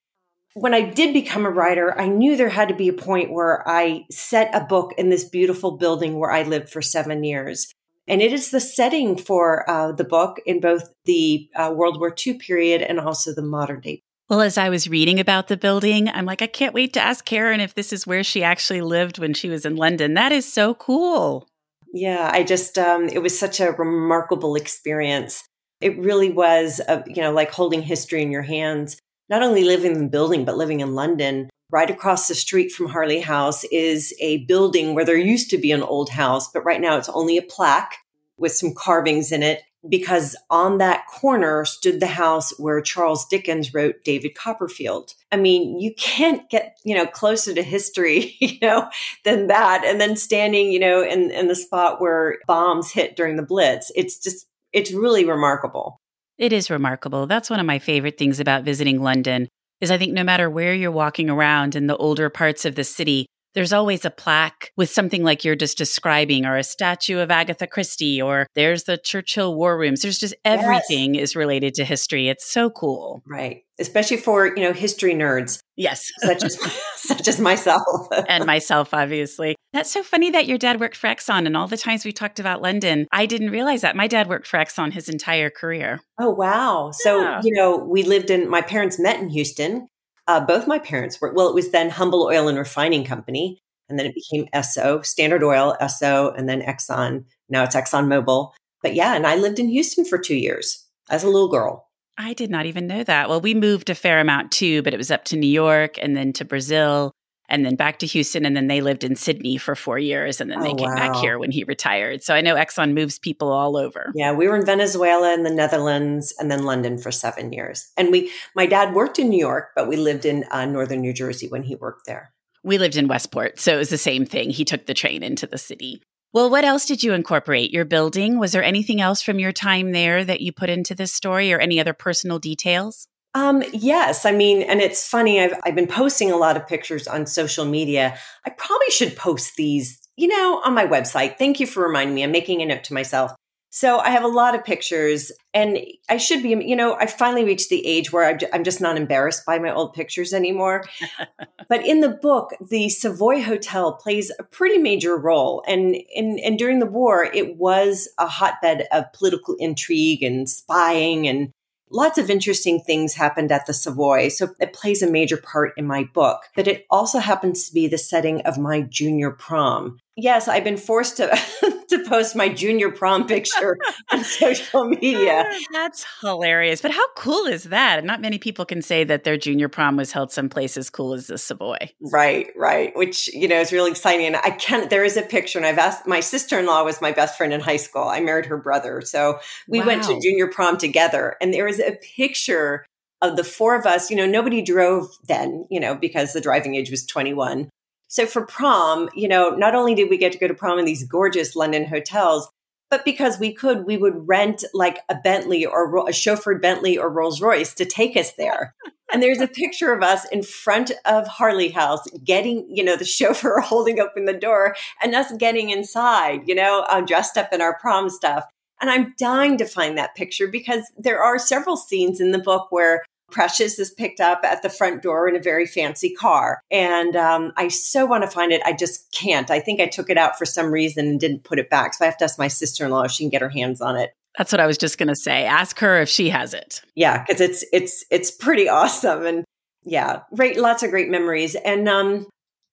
when 0.54 0.72
I 0.72 0.82
did 0.82 1.12
become 1.12 1.44
a 1.44 1.50
writer, 1.50 1.98
I 1.98 2.06
knew 2.06 2.36
there 2.36 2.48
had 2.48 2.68
to 2.68 2.74
be 2.74 2.88
a 2.88 2.92
point 2.92 3.32
where 3.32 3.68
I 3.68 4.06
set 4.10 4.54
a 4.54 4.64
book 4.64 4.94
in 4.96 5.08
this 5.10 5.24
beautiful 5.24 5.72
building 5.72 6.18
where 6.18 6.30
I 6.30 6.42
lived 6.42 6.70
for 6.70 6.80
seven 6.80 7.24
years. 7.24 7.72
And 8.06 8.22
it 8.22 8.32
is 8.32 8.50
the 8.50 8.60
setting 8.60 9.16
for 9.16 9.68
uh, 9.68 9.92
the 9.92 10.04
book 10.04 10.40
in 10.46 10.60
both 10.60 10.92
the 11.06 11.48
uh, 11.56 11.72
World 11.74 11.98
War 11.98 12.14
II 12.24 12.34
period 12.34 12.82
and 12.82 13.00
also 13.00 13.34
the 13.34 13.42
modern 13.42 13.80
day. 13.80 14.00
Well, 14.28 14.40
as 14.40 14.56
I 14.56 14.70
was 14.70 14.88
reading 14.88 15.20
about 15.20 15.48
the 15.48 15.56
building, 15.56 16.08
I'm 16.08 16.24
like, 16.24 16.40
I 16.40 16.46
can't 16.46 16.74
wait 16.74 16.94
to 16.94 17.00
ask 17.00 17.24
Karen 17.24 17.60
if 17.60 17.74
this 17.74 17.92
is 17.92 18.06
where 18.06 18.24
she 18.24 18.42
actually 18.42 18.80
lived 18.80 19.18
when 19.18 19.34
she 19.34 19.50
was 19.50 19.66
in 19.66 19.76
London. 19.76 20.14
That 20.14 20.32
is 20.32 20.50
so 20.50 20.74
cool. 20.74 21.46
Yeah, 21.92 22.30
I 22.32 22.42
just, 22.42 22.78
um, 22.78 23.08
it 23.08 23.22
was 23.22 23.38
such 23.38 23.60
a 23.60 23.72
remarkable 23.72 24.56
experience. 24.56 25.44
It 25.80 25.98
really 25.98 26.30
was, 26.30 26.80
a, 26.88 27.04
you 27.06 27.20
know, 27.20 27.32
like 27.32 27.50
holding 27.50 27.82
history 27.82 28.22
in 28.22 28.32
your 28.32 28.42
hands 28.42 28.96
not 29.28 29.42
only 29.42 29.64
living 29.64 29.92
in 29.92 30.02
the 30.02 30.08
building, 30.08 30.44
but 30.44 30.56
living 30.56 30.80
in 30.80 30.94
London. 30.94 31.50
Right 31.70 31.90
across 31.90 32.28
the 32.28 32.34
street 32.34 32.70
from 32.70 32.88
Harley 32.88 33.20
House 33.20 33.64
is 33.64 34.14
a 34.20 34.44
building 34.44 34.94
where 34.94 35.04
there 35.04 35.16
used 35.16 35.50
to 35.50 35.58
be 35.58 35.72
an 35.72 35.82
old 35.82 36.10
house, 36.10 36.50
but 36.52 36.64
right 36.64 36.80
now 36.80 36.96
it's 36.98 37.08
only 37.08 37.36
a 37.36 37.42
plaque 37.42 37.96
with 38.36 38.52
some 38.52 38.74
carvings 38.74 39.32
in 39.32 39.42
it 39.42 39.62
because 39.88 40.36
on 40.50 40.78
that 40.78 41.06
corner 41.06 41.64
stood 41.64 42.00
the 42.00 42.06
house 42.06 42.58
where 42.58 42.80
Charles 42.80 43.26
Dickens 43.26 43.74
wrote 43.74 44.04
David 44.04 44.34
Copperfield. 44.34 45.12
I 45.30 45.36
mean, 45.36 45.78
you 45.78 45.94
can't 45.94 46.48
get, 46.50 46.76
you 46.84 46.94
know, 46.94 47.06
closer 47.06 47.54
to 47.54 47.62
history, 47.62 48.36
you 48.40 48.58
know, 48.62 48.88
than 49.24 49.48
that. 49.48 49.84
And 49.84 50.00
then 50.00 50.16
standing, 50.16 50.70
you 50.72 50.80
know, 50.80 51.02
in, 51.02 51.30
in 51.30 51.48
the 51.48 51.54
spot 51.54 52.00
where 52.00 52.38
bombs 52.46 52.90
hit 52.90 53.16
during 53.16 53.36
the 53.36 53.42
Blitz. 53.42 53.90
It's 53.94 54.18
just, 54.18 54.46
it's 54.72 54.92
really 54.92 55.24
remarkable. 55.24 56.00
It 56.38 56.52
is 56.52 56.70
remarkable. 56.70 57.26
That's 57.26 57.50
one 57.50 57.60
of 57.60 57.66
my 57.66 57.78
favorite 57.78 58.18
things 58.18 58.40
about 58.40 58.64
visiting 58.64 59.02
London 59.02 59.48
is 59.80 59.90
I 59.90 59.98
think 59.98 60.12
no 60.12 60.24
matter 60.24 60.48
where 60.48 60.74
you're 60.74 60.90
walking 60.90 61.28
around 61.28 61.76
in 61.76 61.86
the 61.86 61.96
older 61.96 62.30
parts 62.30 62.64
of 62.64 62.74
the 62.74 62.84
city, 62.84 63.26
there's 63.54 63.72
always 63.72 64.04
a 64.04 64.10
plaque 64.10 64.72
with 64.76 64.90
something 64.90 65.22
like 65.22 65.44
you're 65.44 65.56
just 65.56 65.78
describing 65.78 66.44
or 66.44 66.56
a 66.56 66.64
statue 66.64 67.18
of 67.18 67.30
Agatha 67.30 67.66
Christie 67.66 68.20
or 68.20 68.46
there's 68.54 68.84
the 68.84 68.98
Churchill 68.98 69.54
War 69.54 69.78
Rooms. 69.78 70.02
There's 70.02 70.18
just 70.18 70.34
everything 70.44 71.14
yes. 71.14 71.30
is 71.30 71.36
related 71.36 71.74
to 71.74 71.84
history. 71.84 72.28
It's 72.28 72.50
so 72.50 72.68
cool. 72.70 73.22
Right. 73.26 73.62
Especially 73.78 74.16
for, 74.16 74.46
you 74.46 74.62
know, 74.62 74.72
history 74.72 75.14
nerds. 75.14 75.58
Yes. 75.76 76.10
such 76.18 76.44
as 76.44 76.58
such 76.96 77.28
as 77.28 77.40
myself. 77.40 78.08
and 78.28 78.44
myself, 78.44 78.92
obviously. 78.92 79.56
That's 79.72 79.90
so 79.90 80.02
funny 80.02 80.30
that 80.30 80.46
your 80.46 80.58
dad 80.58 80.80
worked 80.80 80.96
for 80.96 81.08
Exxon 81.08 81.46
and 81.46 81.56
all 81.56 81.66
the 81.66 81.76
times 81.76 82.04
we 82.04 82.12
talked 82.12 82.38
about 82.38 82.62
London. 82.62 83.06
I 83.10 83.26
didn't 83.26 83.50
realize 83.50 83.80
that. 83.82 83.96
My 83.96 84.06
dad 84.06 84.28
worked 84.28 84.46
for 84.46 84.58
Exxon 84.58 84.92
his 84.92 85.08
entire 85.08 85.50
career. 85.50 86.00
Oh 86.20 86.30
wow. 86.30 86.90
So, 86.92 87.20
yeah. 87.20 87.40
you 87.42 87.52
know, 87.52 87.76
we 87.76 88.02
lived 88.02 88.30
in 88.30 88.48
my 88.48 88.62
parents 88.62 88.98
met 88.98 89.18
in 89.20 89.30
Houston 89.30 89.88
uh, 90.26 90.40
both 90.40 90.66
my 90.66 90.78
parents 90.78 91.20
were, 91.20 91.32
well, 91.32 91.48
it 91.48 91.54
was 91.54 91.70
then 91.70 91.90
Humble 91.90 92.22
Oil 92.24 92.48
and 92.48 92.58
Refining 92.58 93.04
Company. 93.04 93.60
And 93.88 93.98
then 93.98 94.06
it 94.06 94.14
became 94.14 94.48
Esso, 94.54 95.04
Standard 95.04 95.42
Oil, 95.42 95.76
Esso, 95.80 96.36
and 96.38 96.48
then 96.48 96.62
Exxon. 96.62 97.24
Now 97.50 97.64
it's 97.64 97.76
Exxon 97.76 98.06
Mobil. 98.06 98.52
But 98.82 98.94
yeah, 98.94 99.14
and 99.14 99.26
I 99.26 99.36
lived 99.36 99.58
in 99.58 99.68
Houston 99.68 100.04
for 100.04 100.18
two 100.18 100.36
years 100.36 100.86
as 101.10 101.22
a 101.22 101.28
little 101.28 101.48
girl. 101.48 101.88
I 102.16 102.32
did 102.32 102.50
not 102.50 102.66
even 102.66 102.86
know 102.86 103.02
that. 103.04 103.28
Well, 103.28 103.40
we 103.40 103.54
moved 103.54 103.90
a 103.90 103.94
fair 103.94 104.20
amount 104.20 104.52
too, 104.52 104.82
but 104.82 104.94
it 104.94 104.98
was 104.98 105.10
up 105.10 105.24
to 105.26 105.36
New 105.36 105.48
York 105.48 105.96
and 106.00 106.16
then 106.16 106.32
to 106.34 106.44
Brazil 106.44 107.12
and 107.48 107.64
then 107.64 107.76
back 107.76 107.98
to 108.00 108.06
Houston. 108.06 108.46
And 108.46 108.56
then 108.56 108.68
they 108.68 108.80
lived 108.80 109.04
in 109.04 109.16
Sydney 109.16 109.56
for 109.56 109.74
four 109.74 109.98
years. 109.98 110.40
And 110.40 110.50
then 110.50 110.60
they 110.60 110.70
oh, 110.70 110.74
came 110.74 110.90
wow. 110.90 110.96
back 110.96 111.16
here 111.16 111.38
when 111.38 111.50
he 111.50 111.64
retired. 111.64 112.22
So 112.22 112.34
I 112.34 112.40
know 112.40 112.54
Exxon 112.54 112.94
moves 112.94 113.18
people 113.18 113.52
all 113.52 113.76
over. 113.76 114.12
Yeah, 114.14 114.32
we 114.32 114.48
were 114.48 114.56
in 114.56 114.66
Venezuela 114.66 115.32
and 115.32 115.44
the 115.44 115.50
Netherlands 115.50 116.34
and 116.38 116.50
then 116.50 116.64
London 116.64 116.98
for 116.98 117.10
seven 117.10 117.52
years. 117.52 117.90
And 117.96 118.10
we, 118.10 118.30
my 118.54 118.66
dad 118.66 118.94
worked 118.94 119.18
in 119.18 119.28
New 119.28 119.38
York, 119.38 119.70
but 119.76 119.88
we 119.88 119.96
lived 119.96 120.24
in 120.24 120.44
uh, 120.50 120.64
northern 120.64 121.00
New 121.00 121.12
Jersey 121.12 121.48
when 121.48 121.64
he 121.64 121.74
worked 121.74 122.06
there. 122.06 122.32
We 122.62 122.78
lived 122.78 122.96
in 122.96 123.08
Westport. 123.08 123.60
So 123.60 123.74
it 123.74 123.78
was 123.78 123.90
the 123.90 123.98
same 123.98 124.24
thing. 124.24 124.50
He 124.50 124.64
took 124.64 124.86
the 124.86 124.94
train 124.94 125.22
into 125.22 125.46
the 125.46 125.58
city. 125.58 126.00
Well, 126.32 126.50
what 126.50 126.64
else 126.64 126.86
did 126.86 127.04
you 127.04 127.12
incorporate? 127.12 127.70
Your 127.70 127.84
building? 127.84 128.40
Was 128.40 128.50
there 128.50 128.64
anything 128.64 129.00
else 129.00 129.22
from 129.22 129.38
your 129.38 129.52
time 129.52 129.92
there 129.92 130.24
that 130.24 130.40
you 130.40 130.50
put 130.50 130.68
into 130.68 130.94
this 130.94 131.12
story 131.12 131.52
or 131.52 131.60
any 131.60 131.78
other 131.78 131.92
personal 131.92 132.40
details? 132.40 133.06
Um, 133.34 133.64
yes. 133.72 134.24
I 134.24 134.32
mean, 134.32 134.62
and 134.62 134.80
it's 134.80 135.06
funny. 135.06 135.40
I've, 135.40 135.54
I've 135.64 135.74
been 135.74 135.88
posting 135.88 136.30
a 136.30 136.36
lot 136.36 136.56
of 136.56 136.66
pictures 136.66 137.08
on 137.08 137.26
social 137.26 137.64
media. 137.64 138.16
I 138.46 138.50
probably 138.50 138.90
should 138.90 139.16
post 139.16 139.56
these, 139.56 140.00
you 140.16 140.28
know, 140.28 140.62
on 140.64 140.72
my 140.72 140.86
website. 140.86 141.36
Thank 141.36 141.58
you 141.58 141.66
for 141.66 141.82
reminding 141.82 142.14
me. 142.14 142.22
I'm 142.22 142.30
making 142.30 142.62
a 142.62 142.66
note 142.66 142.84
to 142.84 142.94
myself. 142.94 143.32
So 143.70 143.98
I 143.98 144.10
have 144.10 144.22
a 144.22 144.28
lot 144.28 144.54
of 144.54 144.64
pictures 144.64 145.32
and 145.52 145.80
I 146.08 146.16
should 146.16 146.44
be, 146.44 146.50
you 146.50 146.76
know, 146.76 146.94
I 146.94 147.06
finally 147.06 147.42
reached 147.42 147.70
the 147.70 147.84
age 147.84 148.12
where 148.12 148.38
I'm 148.52 148.62
just 148.62 148.80
not 148.80 148.96
embarrassed 148.96 149.44
by 149.44 149.58
my 149.58 149.74
old 149.74 149.94
pictures 149.94 150.32
anymore. 150.32 150.84
but 151.68 151.84
in 151.84 151.98
the 151.98 152.10
book, 152.10 152.52
the 152.70 152.88
Savoy 152.88 153.42
Hotel 153.42 153.94
plays 153.94 154.30
a 154.38 154.44
pretty 154.44 154.78
major 154.78 155.16
role. 155.16 155.64
And, 155.66 155.96
and, 156.14 156.38
and 156.38 156.56
during 156.56 156.78
the 156.78 156.86
war, 156.86 157.24
it 157.24 157.56
was 157.56 158.08
a 158.16 158.28
hotbed 158.28 158.86
of 158.92 159.12
political 159.12 159.56
intrigue 159.58 160.22
and 160.22 160.48
spying 160.48 161.26
and 161.26 161.52
lots 161.90 162.18
of 162.18 162.30
interesting 162.30 162.80
things 162.80 163.14
happened 163.14 163.52
at 163.52 163.66
the 163.66 163.74
Savoy. 163.74 164.28
So 164.28 164.50
it 164.60 164.72
plays 164.72 165.02
a 165.02 165.10
major 165.10 165.36
part 165.36 165.72
in 165.76 165.86
my 165.86 166.04
book, 166.04 166.42
but 166.56 166.68
it 166.68 166.86
also 166.90 167.18
happens 167.18 167.68
to 167.68 167.74
be 167.74 167.86
the 167.86 167.98
setting 167.98 168.40
of 168.42 168.58
my 168.58 168.82
junior 168.82 169.30
prom. 169.30 169.98
Yes, 170.16 170.46
I've 170.46 170.62
been 170.62 170.76
forced 170.76 171.16
to 171.16 171.26
to 171.88 172.04
post 172.08 172.36
my 172.36 172.48
junior 172.48 172.90
prom 172.90 173.26
picture 173.26 173.76
on 174.12 174.22
social 174.24 174.84
media. 174.84 175.44
Ah, 175.54 175.58
that's 175.72 176.06
hilarious. 176.20 176.80
But 176.80 176.90
how 176.90 177.06
cool 177.16 177.46
is 177.46 177.64
that? 177.64 178.04
Not 178.04 178.20
many 178.20 178.38
people 178.38 178.64
can 178.64 178.82
say 178.82 179.04
that 179.04 179.24
their 179.24 179.36
junior 179.36 179.68
prom 179.68 179.96
was 179.96 180.12
held 180.12 180.32
someplace 180.32 180.76
as 180.76 180.90
cool 180.90 181.12
as 181.12 181.26
the 181.26 181.38
Savoy. 181.38 181.76
Right, 182.00 182.48
right. 182.56 182.94
Which, 182.96 183.28
you 183.28 183.48
know, 183.48 183.60
is 183.60 183.72
really 183.72 183.90
exciting. 183.90 184.26
And 184.26 184.36
I 184.36 184.50
can't 184.50 184.90
there 184.90 185.04
is 185.04 185.16
a 185.16 185.22
picture 185.22 185.58
and 185.58 185.66
I've 185.66 185.78
asked 185.78 186.06
my 186.06 186.20
sister-in-law 186.20 186.84
was 186.84 187.00
my 187.00 187.12
best 187.12 187.36
friend 187.36 187.52
in 187.52 187.60
high 187.60 187.76
school. 187.76 188.04
I 188.04 188.20
married 188.20 188.46
her 188.46 188.56
brother. 188.56 189.00
So 189.00 189.38
we 189.68 189.80
wow. 189.80 189.86
went 189.86 190.04
to 190.04 190.20
junior 190.20 190.46
prom 190.46 190.76
together. 190.76 191.36
And 191.40 191.52
there 191.52 191.68
is 191.68 191.80
a 191.80 191.98
picture 192.16 192.86
of 193.20 193.36
the 193.36 193.44
four 193.44 193.78
of 193.78 193.86
us, 193.86 194.10
you 194.10 194.16
know, 194.16 194.26
nobody 194.26 194.62
drove 194.62 195.08
then, 195.26 195.66
you 195.70 195.80
know, 195.80 195.94
because 195.94 196.32
the 196.32 196.40
driving 196.40 196.74
age 196.74 196.90
was 196.90 197.06
21. 197.06 197.70
So 198.08 198.26
for 198.26 198.46
prom, 198.46 199.08
you 199.14 199.28
know, 199.28 199.50
not 199.50 199.74
only 199.74 199.94
did 199.94 200.10
we 200.10 200.18
get 200.18 200.32
to 200.32 200.38
go 200.38 200.48
to 200.48 200.54
prom 200.54 200.78
in 200.78 200.84
these 200.84 201.04
gorgeous 201.04 201.56
London 201.56 201.86
hotels, 201.86 202.48
but 202.90 203.04
because 203.04 203.38
we 203.38 203.52
could, 203.52 203.86
we 203.86 203.96
would 203.96 204.28
rent 204.28 204.64
like 204.72 205.00
a 205.08 205.16
Bentley 205.16 205.66
or 205.66 205.96
a 206.06 206.12
chauffeured 206.12 206.62
Bentley 206.62 206.96
or 206.96 207.10
Rolls 207.10 207.40
Royce 207.40 207.74
to 207.74 207.84
take 207.84 208.16
us 208.16 208.32
there. 208.34 208.74
And 209.12 209.22
there's 209.22 209.40
a 209.40 209.48
picture 209.48 209.92
of 209.92 210.02
us 210.02 210.24
in 210.30 210.42
front 210.42 210.92
of 211.04 211.26
Harley 211.26 211.68
House 211.68 212.06
getting, 212.24 212.66
you 212.68 212.84
know, 212.84 212.96
the 212.96 213.04
chauffeur 213.04 213.60
holding 213.60 214.00
open 214.00 214.24
the 214.24 214.32
door 214.32 214.76
and 215.02 215.14
us 215.14 215.32
getting 215.38 215.70
inside, 215.70 216.42
you 216.46 216.54
know, 216.54 216.84
uh, 216.88 217.00
dressed 217.00 217.36
up 217.36 217.52
in 217.52 217.60
our 217.60 217.78
prom 217.78 218.10
stuff. 218.10 218.44
And 218.80 218.90
I'm 218.90 219.14
dying 219.18 219.56
to 219.58 219.66
find 219.66 219.96
that 219.96 220.14
picture 220.14 220.46
because 220.46 220.90
there 220.96 221.22
are 221.22 221.38
several 221.38 221.76
scenes 221.76 222.20
in 222.20 222.32
the 222.32 222.38
book 222.38 222.66
where 222.70 223.02
Precious 223.34 223.80
is 223.80 223.90
picked 223.90 224.20
up 224.20 224.42
at 224.44 224.62
the 224.62 224.70
front 224.70 225.02
door 225.02 225.26
in 225.26 225.34
a 225.34 225.40
very 225.40 225.66
fancy 225.66 226.14
car. 226.14 226.60
And 226.70 227.16
um, 227.16 227.52
I 227.56 227.66
so 227.66 228.06
want 228.06 228.22
to 228.22 228.30
find 228.30 228.52
it. 228.52 228.62
I 228.64 228.72
just 228.72 229.10
can't. 229.10 229.50
I 229.50 229.58
think 229.58 229.80
I 229.80 229.86
took 229.86 230.08
it 230.08 230.16
out 230.16 230.38
for 230.38 230.46
some 230.46 230.70
reason 230.70 231.08
and 231.08 231.18
didn't 231.18 231.42
put 231.42 231.58
it 231.58 231.68
back. 231.68 231.94
So 231.94 232.04
I 232.04 232.06
have 232.06 232.16
to 232.18 232.24
ask 232.24 232.38
my 232.38 232.46
sister 232.46 232.84
in 232.84 232.92
law 232.92 233.02
if 233.02 233.10
she 233.10 233.24
can 233.24 233.30
get 233.30 233.42
her 233.42 233.48
hands 233.48 233.80
on 233.80 233.96
it. 233.96 234.12
That's 234.38 234.52
what 234.52 234.60
I 234.60 234.68
was 234.68 234.78
just 234.78 234.98
going 234.98 235.08
to 235.08 235.16
say. 235.16 235.46
Ask 235.46 235.80
her 235.80 236.00
if 236.00 236.08
she 236.08 236.28
has 236.28 236.54
it. 236.54 236.80
Yeah, 236.94 237.24
because 237.26 237.40
it's 237.40 237.64
it's 237.72 238.04
it's 238.08 238.30
pretty 238.30 238.68
awesome, 238.68 239.26
and 239.26 239.44
yeah, 239.82 240.20
great, 240.34 240.56
lots 240.56 240.84
of 240.84 240.90
great 240.90 241.08
memories. 241.08 241.56
And 241.56 241.88
um, 241.88 242.26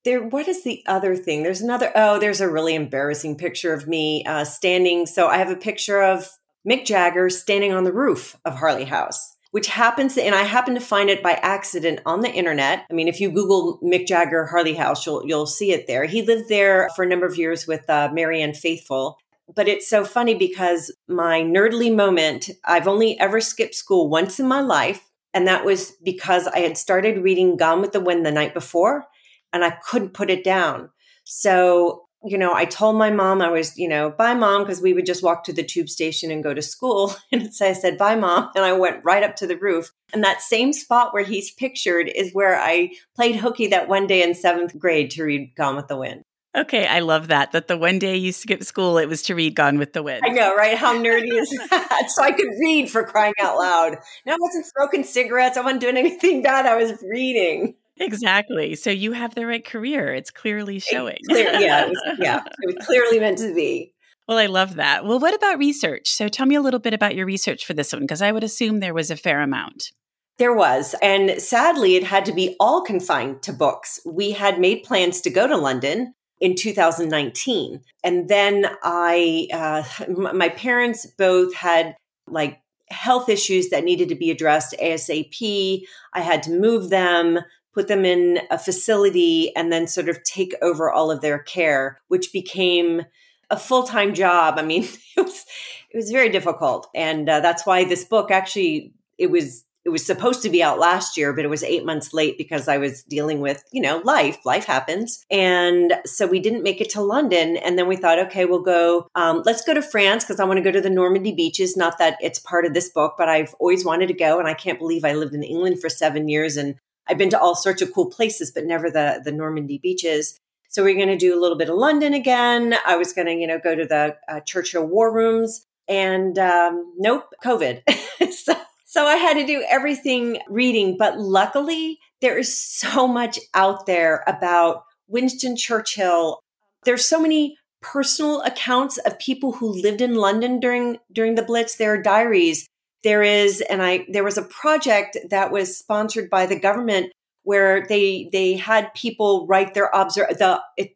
there, 0.03 0.21
what 0.23 0.47
is 0.47 0.63
the 0.63 0.83
other 0.87 1.15
thing? 1.15 1.41
There's 1.41 1.61
another. 1.61 1.91
Oh, 1.95 2.19
there's 2.19 2.41
a 2.41 2.49
really 2.49 2.75
embarrassing 2.75 3.37
picture 3.37 3.73
of 3.73 3.87
me 3.87 4.23
uh, 4.25 4.43
standing. 4.43 5.07
So 5.07 5.27
I 5.27 5.37
have 5.37 5.49
a 5.49 5.55
picture 5.55 6.01
of 6.01 6.29
Mick 6.67 6.85
Jagger 6.85 7.31
standing 7.31 7.73
on 7.73 7.83
the 7.83 7.93
roof 7.93 8.37
of 8.45 8.55
Harley 8.55 8.85
House 8.85 9.37
which 9.51 9.67
happens 9.67 10.15
to, 10.15 10.23
and 10.23 10.33
I 10.33 10.43
happen 10.43 10.73
to 10.75 10.81
find 10.81 11.09
it 11.09 11.21
by 11.21 11.33
accident 11.33 11.99
on 12.05 12.21
the 12.21 12.31
internet. 12.31 12.85
I 12.89 12.93
mean, 12.93 13.07
if 13.07 13.19
you 13.19 13.31
Google 13.31 13.79
Mick 13.83 14.07
Jagger 14.07 14.47
Harley 14.47 14.73
House, 14.73 15.05
you'll 15.05 15.25
you'll 15.25 15.45
see 15.45 15.71
it 15.71 15.87
there. 15.87 16.05
He 16.05 16.21
lived 16.21 16.49
there 16.49 16.89
for 16.95 17.03
a 17.03 17.07
number 17.07 17.25
of 17.25 17.37
years 17.37 17.67
with 17.67 17.89
uh, 17.89 18.09
Marianne 18.13 18.53
Faithfull. 18.53 19.17
But 19.53 19.67
it's 19.67 19.89
so 19.89 20.05
funny 20.05 20.33
because 20.33 20.95
my 21.07 21.41
nerdly 21.41 21.93
moment, 21.93 22.49
I've 22.63 22.87
only 22.87 23.19
ever 23.19 23.41
skipped 23.41 23.75
school 23.75 24.09
once 24.09 24.39
in 24.39 24.47
my 24.47 24.61
life. 24.61 25.09
And 25.33 25.47
that 25.47 25.65
was 25.65 25.93
because 26.03 26.47
I 26.47 26.59
had 26.59 26.77
started 26.77 27.23
reading 27.23 27.57
Gone 27.57 27.81
with 27.81 27.91
the 27.91 27.99
Wind 27.99 28.25
the 28.25 28.31
night 28.31 28.53
before 28.53 29.07
and 29.53 29.63
I 29.63 29.71
couldn't 29.71 30.13
put 30.13 30.29
it 30.29 30.43
down. 30.43 30.89
So 31.23 32.07
you 32.23 32.37
know, 32.37 32.53
I 32.53 32.65
told 32.65 32.97
my 32.97 33.09
mom 33.09 33.41
I 33.41 33.49
was, 33.49 33.77
you 33.77 33.87
know, 33.87 34.11
bye 34.11 34.33
mom, 34.33 34.63
because 34.63 34.81
we 34.81 34.93
would 34.93 35.05
just 35.05 35.23
walk 35.23 35.43
to 35.45 35.53
the 35.53 35.63
tube 35.63 35.89
station 35.89 36.31
and 36.31 36.43
go 36.43 36.53
to 36.53 36.61
school. 36.61 37.13
And 37.31 37.53
so 37.53 37.67
I 37.67 37.73
said, 37.73 37.97
bye 37.97 38.15
mom. 38.15 38.49
And 38.55 38.65
I 38.65 38.73
went 38.73 39.03
right 39.03 39.23
up 39.23 39.35
to 39.37 39.47
the 39.47 39.57
roof. 39.57 39.91
And 40.13 40.23
that 40.23 40.41
same 40.41 40.73
spot 40.73 41.13
where 41.13 41.23
he's 41.23 41.51
pictured 41.51 42.11
is 42.13 42.33
where 42.33 42.59
I 42.59 42.91
played 43.15 43.37
hooky 43.37 43.67
that 43.67 43.87
one 43.87 44.05
day 44.05 44.21
in 44.21 44.35
seventh 44.35 44.77
grade 44.77 45.11
to 45.11 45.23
read 45.23 45.55
Gone 45.55 45.75
with 45.75 45.87
the 45.87 45.97
Wind. 45.97 46.23
Okay, 46.55 46.85
I 46.85 46.99
love 46.99 47.29
that. 47.29 47.53
That 47.53 47.69
the 47.69 47.77
one 47.77 47.97
day 47.97 48.17
you 48.17 48.33
skipped 48.33 48.65
school, 48.65 48.97
it 48.97 49.07
was 49.07 49.21
to 49.23 49.35
read 49.35 49.55
Gone 49.55 49.77
with 49.77 49.93
the 49.93 50.03
Wind. 50.03 50.23
I 50.25 50.29
know, 50.29 50.53
right? 50.53 50.77
How 50.77 50.93
nerdy 50.93 51.31
is 51.31 51.49
that? 51.69 52.07
so 52.09 52.21
I 52.21 52.33
could 52.33 52.49
read 52.59 52.89
for 52.89 53.05
crying 53.05 53.33
out 53.39 53.57
loud. 53.57 53.97
No, 54.25 54.33
I 54.33 54.37
wasn't 54.37 54.65
smoking 54.65 55.05
cigarettes. 55.05 55.55
I 55.55 55.61
wasn't 55.61 55.79
doing 55.81 55.95
anything 55.95 56.41
bad. 56.41 56.65
I 56.65 56.75
was 56.75 57.01
reading. 57.01 57.75
Exactly. 58.01 58.75
So 58.75 58.89
you 58.89 59.11
have 59.13 59.35
the 59.35 59.45
right 59.45 59.65
career. 59.65 60.13
It's 60.13 60.31
clearly 60.31 60.79
showing. 60.79 61.17
Clear, 61.29 61.59
yeah, 61.59 61.85
it 61.85 61.89
was, 61.89 62.17
yeah. 62.19 62.43
It 62.61 62.75
was 62.75 62.85
clearly 62.85 63.19
meant 63.19 63.37
to 63.39 63.53
be. 63.53 63.93
Well, 64.27 64.37
I 64.37 64.47
love 64.47 64.75
that. 64.75 65.05
Well, 65.05 65.19
what 65.19 65.33
about 65.33 65.57
research? 65.57 66.09
So 66.09 66.27
tell 66.27 66.45
me 66.45 66.55
a 66.55 66.61
little 66.61 66.79
bit 66.79 66.93
about 66.93 67.15
your 67.15 67.25
research 67.25 67.65
for 67.65 67.73
this 67.73 67.91
one, 67.93 68.03
because 68.03 68.21
I 68.21 68.31
would 68.31 68.43
assume 68.43 68.79
there 68.79 68.93
was 68.93 69.11
a 69.11 69.15
fair 69.15 69.41
amount. 69.41 69.91
There 70.37 70.53
was. 70.53 70.95
And 71.01 71.41
sadly, 71.41 71.95
it 71.95 72.03
had 72.03 72.25
to 72.25 72.33
be 72.33 72.55
all 72.59 72.81
confined 72.81 73.43
to 73.43 73.53
books. 73.53 73.99
We 74.05 74.31
had 74.31 74.59
made 74.59 74.83
plans 74.83 75.21
to 75.21 75.29
go 75.29 75.47
to 75.47 75.57
London 75.57 76.13
in 76.39 76.55
2019. 76.55 77.81
And 78.03 78.27
then 78.27 78.65
I, 78.81 79.47
uh, 79.53 79.83
my 80.33 80.49
parents 80.49 81.05
both 81.17 81.53
had 81.53 81.95
like 82.27 82.59
health 82.89 83.29
issues 83.29 83.69
that 83.69 83.83
needed 83.83 84.09
to 84.09 84.15
be 84.15 84.31
addressed 84.31 84.75
ASAP. 84.81 85.83
I 86.13 86.21
had 86.21 86.43
to 86.43 86.51
move 86.51 86.89
them 86.89 87.39
put 87.73 87.87
them 87.87 88.05
in 88.05 88.39
a 88.49 88.57
facility 88.57 89.55
and 89.55 89.71
then 89.71 89.87
sort 89.87 90.09
of 90.09 90.23
take 90.23 90.53
over 90.61 90.91
all 90.91 91.11
of 91.11 91.21
their 91.21 91.39
care, 91.39 91.99
which 92.07 92.31
became 92.33 93.03
a 93.49 93.57
full 93.57 93.83
time 93.83 94.13
job. 94.13 94.55
I 94.57 94.63
mean, 94.63 94.83
it 95.17 95.21
was 95.21 95.45
it 95.91 95.97
was 95.97 96.11
very 96.11 96.29
difficult, 96.29 96.89
and 96.95 97.27
uh, 97.29 97.39
that's 97.39 97.65
why 97.65 97.83
this 97.83 98.03
book 98.03 98.31
actually 98.31 98.93
it 99.17 99.29
was 99.29 99.65
it 99.83 99.89
was 99.89 100.05
supposed 100.05 100.43
to 100.43 100.49
be 100.49 100.61
out 100.61 100.77
last 100.77 101.17
year, 101.17 101.33
but 101.33 101.43
it 101.43 101.49
was 101.49 101.63
eight 101.63 101.85
months 101.85 102.13
late 102.13 102.37
because 102.37 102.67
I 102.67 102.77
was 102.77 103.01
dealing 103.03 103.41
with, 103.41 103.63
you 103.71 103.81
know, 103.81 103.97
life. 104.03 104.37
Life 104.45 104.65
happens. 104.65 105.25
And 105.31 105.93
so 106.05 106.27
we 106.27 106.39
didn't 106.39 106.61
make 106.61 106.81
it 106.81 106.91
to 106.91 107.01
London. 107.01 107.57
And 107.57 107.79
then 107.79 107.87
we 107.87 107.95
thought, 107.95 108.19
okay, 108.19 108.45
we'll 108.45 108.61
go, 108.61 109.07
um, 109.15 109.41
let's 109.43 109.63
go 109.63 109.73
to 109.73 109.81
France 109.81 110.23
because 110.23 110.39
I 110.39 110.45
want 110.45 110.57
to 110.57 110.63
go 110.63 110.71
to 110.71 110.81
the 110.81 110.89
Normandy 110.89 111.31
beaches. 111.31 111.75
Not 111.75 111.97
that 111.97 112.17
it's 112.21 112.37
part 112.37 112.65
of 112.65 112.75
this 112.75 112.89
book, 112.89 113.15
but 113.17 113.27
I've 113.27 113.55
always 113.59 113.83
wanted 113.83 114.07
to 114.07 114.13
go. 114.13 114.37
And 114.37 114.47
I 114.47 114.53
can't 114.53 114.77
believe 114.77 115.03
I 115.03 115.13
lived 115.13 115.33
in 115.33 115.41
England 115.41 115.81
for 115.81 115.89
seven 115.89 116.29
years 116.29 116.57
and 116.57 116.75
I've 117.07 117.17
been 117.17 117.29
to 117.31 117.39
all 117.39 117.55
sorts 117.55 117.81
of 117.81 117.93
cool 117.93 118.09
places, 118.09 118.51
but 118.53 118.65
never 118.65 118.89
the 118.89 119.21
the 119.23 119.31
Normandy 119.31 119.77
beaches. 119.77 120.37
So 120.69 120.83
we're 120.83 120.95
going 120.95 121.09
to 121.09 121.17
do 121.17 121.37
a 121.37 121.41
little 121.41 121.57
bit 121.57 121.69
of 121.69 121.75
London 121.75 122.13
again. 122.13 122.75
I 122.85 122.95
was 122.95 123.11
going 123.11 123.27
to, 123.27 123.33
you 123.33 123.45
know, 123.45 123.59
go 123.59 123.75
to 123.75 123.85
the 123.85 124.15
uh, 124.29 124.39
Churchill 124.39 124.85
War 124.85 125.13
Rooms, 125.13 125.65
and 125.89 126.39
um, 126.39 126.93
nope, 126.97 127.25
COVID. 127.43 127.81
so, 128.31 128.53
so 128.85 129.05
I 129.05 129.17
had 129.17 129.33
to 129.33 129.45
do 129.45 129.65
everything 129.69 130.39
reading. 130.47 130.95
But 130.97 131.19
luckily, 131.19 131.99
there 132.21 132.37
is 132.37 132.57
so 132.57 133.05
much 133.05 133.37
out 133.53 133.85
there 133.85 134.23
about 134.27 134.85
Winston 135.07 135.57
Churchill. 135.57 136.39
There's 136.85 137.05
so 137.05 137.19
many 137.19 137.57
personal 137.81 138.41
accounts 138.43 138.97
of 138.99 139.19
people 139.19 139.53
who 139.53 139.67
lived 139.81 139.99
in 139.99 140.15
London 140.15 140.59
during 140.59 140.99
during 141.11 141.35
the 141.35 141.43
Blitz. 141.43 141.75
There 141.75 141.93
are 141.93 142.01
diaries 142.01 142.67
there 143.03 143.23
is 143.23 143.61
and 143.61 143.81
i 143.81 144.05
there 144.09 144.23
was 144.23 144.37
a 144.37 144.43
project 144.43 145.17
that 145.29 145.51
was 145.51 145.77
sponsored 145.77 146.29
by 146.29 146.45
the 146.45 146.59
government 146.59 147.11
where 147.43 147.85
they 147.87 148.29
they 148.31 148.53
had 148.53 148.93
people 148.93 149.47
write 149.47 149.73
their 149.73 149.89
observe 149.93 150.29
the 150.37 150.61
it, 150.77 150.95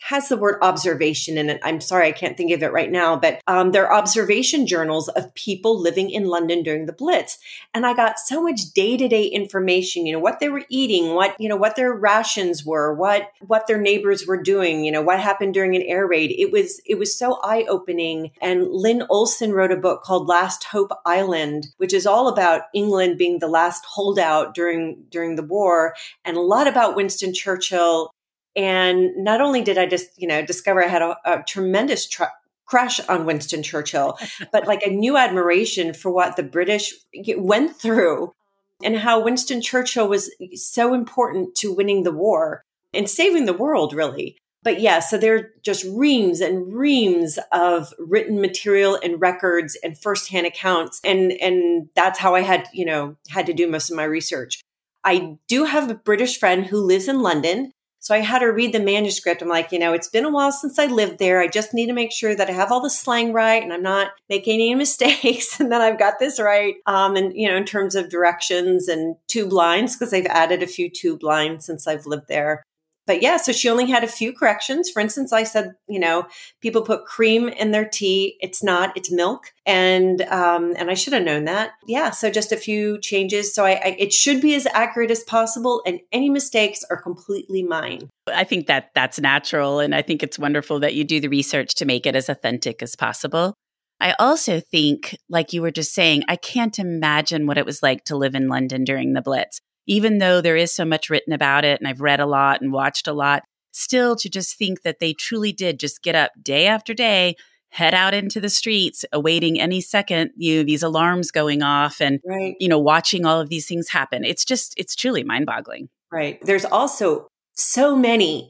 has 0.00 0.28
the 0.28 0.36
word 0.36 0.58
observation 0.62 1.36
in 1.36 1.50
it. 1.50 1.60
I'm 1.62 1.80
sorry, 1.80 2.08
I 2.08 2.12
can't 2.12 2.36
think 2.36 2.52
of 2.52 2.62
it 2.62 2.72
right 2.72 2.90
now, 2.90 3.16
but 3.16 3.40
um, 3.46 3.72
they're 3.72 3.92
observation 3.92 4.66
journals 4.66 5.08
of 5.08 5.34
people 5.34 5.80
living 5.80 6.10
in 6.10 6.24
London 6.24 6.62
during 6.62 6.86
the 6.86 6.92
Blitz. 6.92 7.38
And 7.74 7.86
I 7.86 7.94
got 7.94 8.18
so 8.18 8.42
much 8.42 8.72
day 8.74 8.96
to 8.96 9.08
day 9.08 9.24
information, 9.24 10.06
you 10.06 10.12
know, 10.12 10.18
what 10.18 10.40
they 10.40 10.48
were 10.48 10.64
eating, 10.68 11.14
what, 11.14 11.36
you 11.38 11.48
know, 11.48 11.56
what 11.56 11.76
their 11.76 11.92
rations 11.92 12.64
were, 12.64 12.94
what, 12.94 13.30
what 13.46 13.66
their 13.66 13.80
neighbors 13.80 14.26
were 14.26 14.42
doing, 14.42 14.84
you 14.84 14.92
know, 14.92 15.02
what 15.02 15.20
happened 15.20 15.54
during 15.54 15.76
an 15.76 15.82
air 15.82 16.06
raid. 16.06 16.34
It 16.36 16.50
was, 16.50 16.80
it 16.86 16.98
was 16.98 17.16
so 17.16 17.38
eye 17.42 17.66
opening. 17.68 18.30
And 18.40 18.68
Lynn 18.68 19.04
Olson 19.10 19.52
wrote 19.52 19.72
a 19.72 19.76
book 19.76 20.02
called 20.02 20.28
Last 20.28 20.64
Hope 20.64 20.92
Island, 21.04 21.68
which 21.76 21.92
is 21.92 22.06
all 22.06 22.28
about 22.28 22.62
England 22.74 23.18
being 23.18 23.38
the 23.38 23.48
last 23.48 23.84
holdout 23.84 24.54
during, 24.54 25.04
during 25.10 25.36
the 25.36 25.42
war 25.42 25.94
and 26.24 26.36
a 26.36 26.40
lot 26.40 26.66
about 26.66 26.96
Winston 26.96 27.34
Churchill 27.34 28.12
and 28.56 29.10
not 29.16 29.40
only 29.40 29.62
did 29.62 29.78
I 29.78 29.86
just, 29.86 30.20
you 30.20 30.26
know, 30.26 30.44
discover 30.44 30.84
I 30.84 30.88
had 30.88 31.02
a, 31.02 31.16
a 31.24 31.42
tremendous 31.46 32.08
tr- 32.08 32.24
crush 32.66 33.00
on 33.08 33.26
Winston 33.26 33.62
Churchill, 33.62 34.18
but 34.52 34.66
like 34.66 34.82
a 34.82 34.90
new 34.90 35.16
admiration 35.16 35.92
for 35.92 36.10
what 36.10 36.36
the 36.36 36.42
British 36.42 36.92
went 37.36 37.76
through 37.76 38.34
and 38.82 38.96
how 38.96 39.22
Winston 39.22 39.60
Churchill 39.60 40.08
was 40.08 40.30
so 40.54 40.94
important 40.94 41.54
to 41.56 41.74
winning 41.74 42.02
the 42.02 42.12
war 42.12 42.64
and 42.94 43.08
saving 43.08 43.44
the 43.44 43.52
world, 43.52 43.92
really. 43.92 44.36
But 44.62 44.80
yeah, 44.80 45.00
so 45.00 45.16
there 45.16 45.36
are 45.36 45.50
just 45.62 45.84
reams 45.84 46.40
and 46.40 46.74
reams 46.74 47.38
of 47.50 47.94
written 47.98 48.40
material 48.40 48.98
and 49.02 49.20
records 49.20 49.76
and 49.82 49.98
firsthand 49.98 50.46
accounts. 50.46 51.00
And, 51.02 51.32
and 51.32 51.88
that's 51.94 52.18
how 52.18 52.34
I 52.34 52.42
had, 52.42 52.68
you 52.72 52.84
know, 52.84 53.16
had 53.30 53.46
to 53.46 53.54
do 53.54 53.70
most 53.70 53.90
of 53.90 53.96
my 53.96 54.04
research. 54.04 54.60
I 55.02 55.38
do 55.48 55.64
have 55.64 55.90
a 55.90 55.94
British 55.94 56.38
friend 56.38 56.66
who 56.66 56.78
lives 56.78 57.08
in 57.08 57.22
London 57.22 57.72
so 58.00 58.14
I 58.14 58.18
had 58.18 58.40
her 58.40 58.52
read 58.52 58.72
the 58.72 58.80
manuscript. 58.80 59.42
I'm 59.42 59.48
like, 59.48 59.72
you 59.72 59.78
know, 59.78 59.92
it's 59.92 60.08
been 60.08 60.24
a 60.24 60.30
while 60.30 60.52
since 60.52 60.78
I 60.78 60.86
lived 60.86 61.18
there. 61.18 61.40
I 61.40 61.48
just 61.48 61.74
need 61.74 61.86
to 61.86 61.92
make 61.92 62.12
sure 62.12 62.34
that 62.34 62.48
I 62.48 62.52
have 62.52 62.72
all 62.72 62.80
the 62.80 62.90
slang 62.90 63.34
right 63.34 63.62
and 63.62 63.72
I'm 63.72 63.82
not 63.82 64.12
making 64.28 64.54
any 64.54 64.74
mistakes 64.86 65.60
and 65.60 65.70
that 65.70 65.82
I've 65.82 65.98
got 65.98 66.18
this 66.18 66.40
right. 66.40 66.76
Um, 66.86 67.14
and, 67.16 67.36
you 67.36 67.46
know, 67.46 67.56
in 67.56 67.66
terms 67.66 67.94
of 67.94 68.08
directions 68.08 68.88
and 68.88 69.16
tube 69.28 69.52
lines, 69.52 69.94
because 69.94 70.10
they've 70.10 70.26
added 70.26 70.62
a 70.62 70.66
few 70.66 70.88
tube 70.88 71.22
lines 71.22 71.66
since 71.66 71.86
I've 71.86 72.06
lived 72.06 72.28
there 72.28 72.64
but 73.10 73.22
yeah, 73.22 73.38
so 73.38 73.50
she 73.50 73.68
only 73.68 73.90
had 73.90 74.04
a 74.04 74.06
few 74.06 74.32
corrections. 74.32 74.88
For 74.88 75.00
instance, 75.00 75.32
I 75.32 75.42
said, 75.42 75.72
you 75.88 75.98
know, 75.98 76.28
people 76.60 76.82
put 76.82 77.06
cream 77.06 77.48
in 77.48 77.72
their 77.72 77.84
tea. 77.84 78.36
It's 78.38 78.62
not, 78.62 78.96
it's 78.96 79.10
milk. 79.10 79.46
And, 79.66 80.22
um, 80.22 80.74
and 80.76 80.92
I 80.92 80.94
should 80.94 81.14
have 81.14 81.24
known 81.24 81.46
that. 81.46 81.72
Yeah. 81.88 82.10
So 82.10 82.30
just 82.30 82.52
a 82.52 82.56
few 82.56 83.00
changes. 83.00 83.52
So 83.52 83.64
I, 83.64 83.70
I, 83.72 83.96
it 83.98 84.12
should 84.12 84.40
be 84.40 84.54
as 84.54 84.64
accurate 84.72 85.10
as 85.10 85.24
possible. 85.24 85.82
And 85.84 85.98
any 86.12 86.30
mistakes 86.30 86.84
are 86.88 87.02
completely 87.02 87.64
mine. 87.64 88.10
I 88.32 88.44
think 88.44 88.68
that 88.68 88.90
that's 88.94 89.18
natural. 89.18 89.80
And 89.80 89.92
I 89.92 90.02
think 90.02 90.22
it's 90.22 90.38
wonderful 90.38 90.78
that 90.78 90.94
you 90.94 91.02
do 91.02 91.18
the 91.18 91.26
research 91.26 91.74
to 91.74 91.86
make 91.86 92.06
it 92.06 92.14
as 92.14 92.28
authentic 92.28 92.80
as 92.80 92.94
possible. 92.94 93.54
I 93.98 94.14
also 94.20 94.60
think, 94.60 95.16
like 95.28 95.52
you 95.52 95.62
were 95.62 95.72
just 95.72 95.94
saying, 95.94 96.22
I 96.28 96.36
can't 96.36 96.78
imagine 96.78 97.48
what 97.48 97.58
it 97.58 97.66
was 97.66 97.82
like 97.82 98.04
to 98.04 98.16
live 98.16 98.36
in 98.36 98.46
London 98.46 98.84
during 98.84 99.14
the 99.14 99.20
Blitz 99.20 99.60
even 99.90 100.18
though 100.18 100.40
there 100.40 100.56
is 100.56 100.72
so 100.72 100.84
much 100.84 101.10
written 101.10 101.32
about 101.32 101.64
it 101.64 101.80
and 101.80 101.88
I've 101.88 102.00
read 102.00 102.20
a 102.20 102.26
lot 102.26 102.60
and 102.60 102.72
watched 102.72 103.08
a 103.08 103.12
lot, 103.12 103.42
still 103.72 104.14
to 104.14 104.28
just 104.28 104.56
think 104.56 104.82
that 104.82 105.00
they 105.00 105.12
truly 105.12 105.50
did 105.50 105.80
just 105.80 106.00
get 106.04 106.14
up 106.14 106.30
day 106.40 106.68
after 106.68 106.94
day, 106.94 107.34
head 107.70 107.92
out 107.92 108.14
into 108.14 108.40
the 108.40 108.48
streets, 108.48 109.04
awaiting 109.12 109.60
any 109.60 109.80
second, 109.80 110.30
you 110.36 110.58
know, 110.58 110.62
these 110.62 110.84
alarms 110.84 111.32
going 111.32 111.64
off 111.64 112.00
and, 112.00 112.20
right. 112.24 112.54
you 112.60 112.68
know, 112.68 112.78
watching 112.78 113.26
all 113.26 113.40
of 113.40 113.48
these 113.48 113.66
things 113.66 113.88
happen. 113.88 114.24
It's 114.24 114.44
just, 114.44 114.74
it's 114.76 114.94
truly 114.94 115.24
mind 115.24 115.46
boggling. 115.46 115.88
Right. 116.12 116.38
There's 116.40 116.64
also 116.64 117.26
so 117.56 117.96
many 117.96 118.48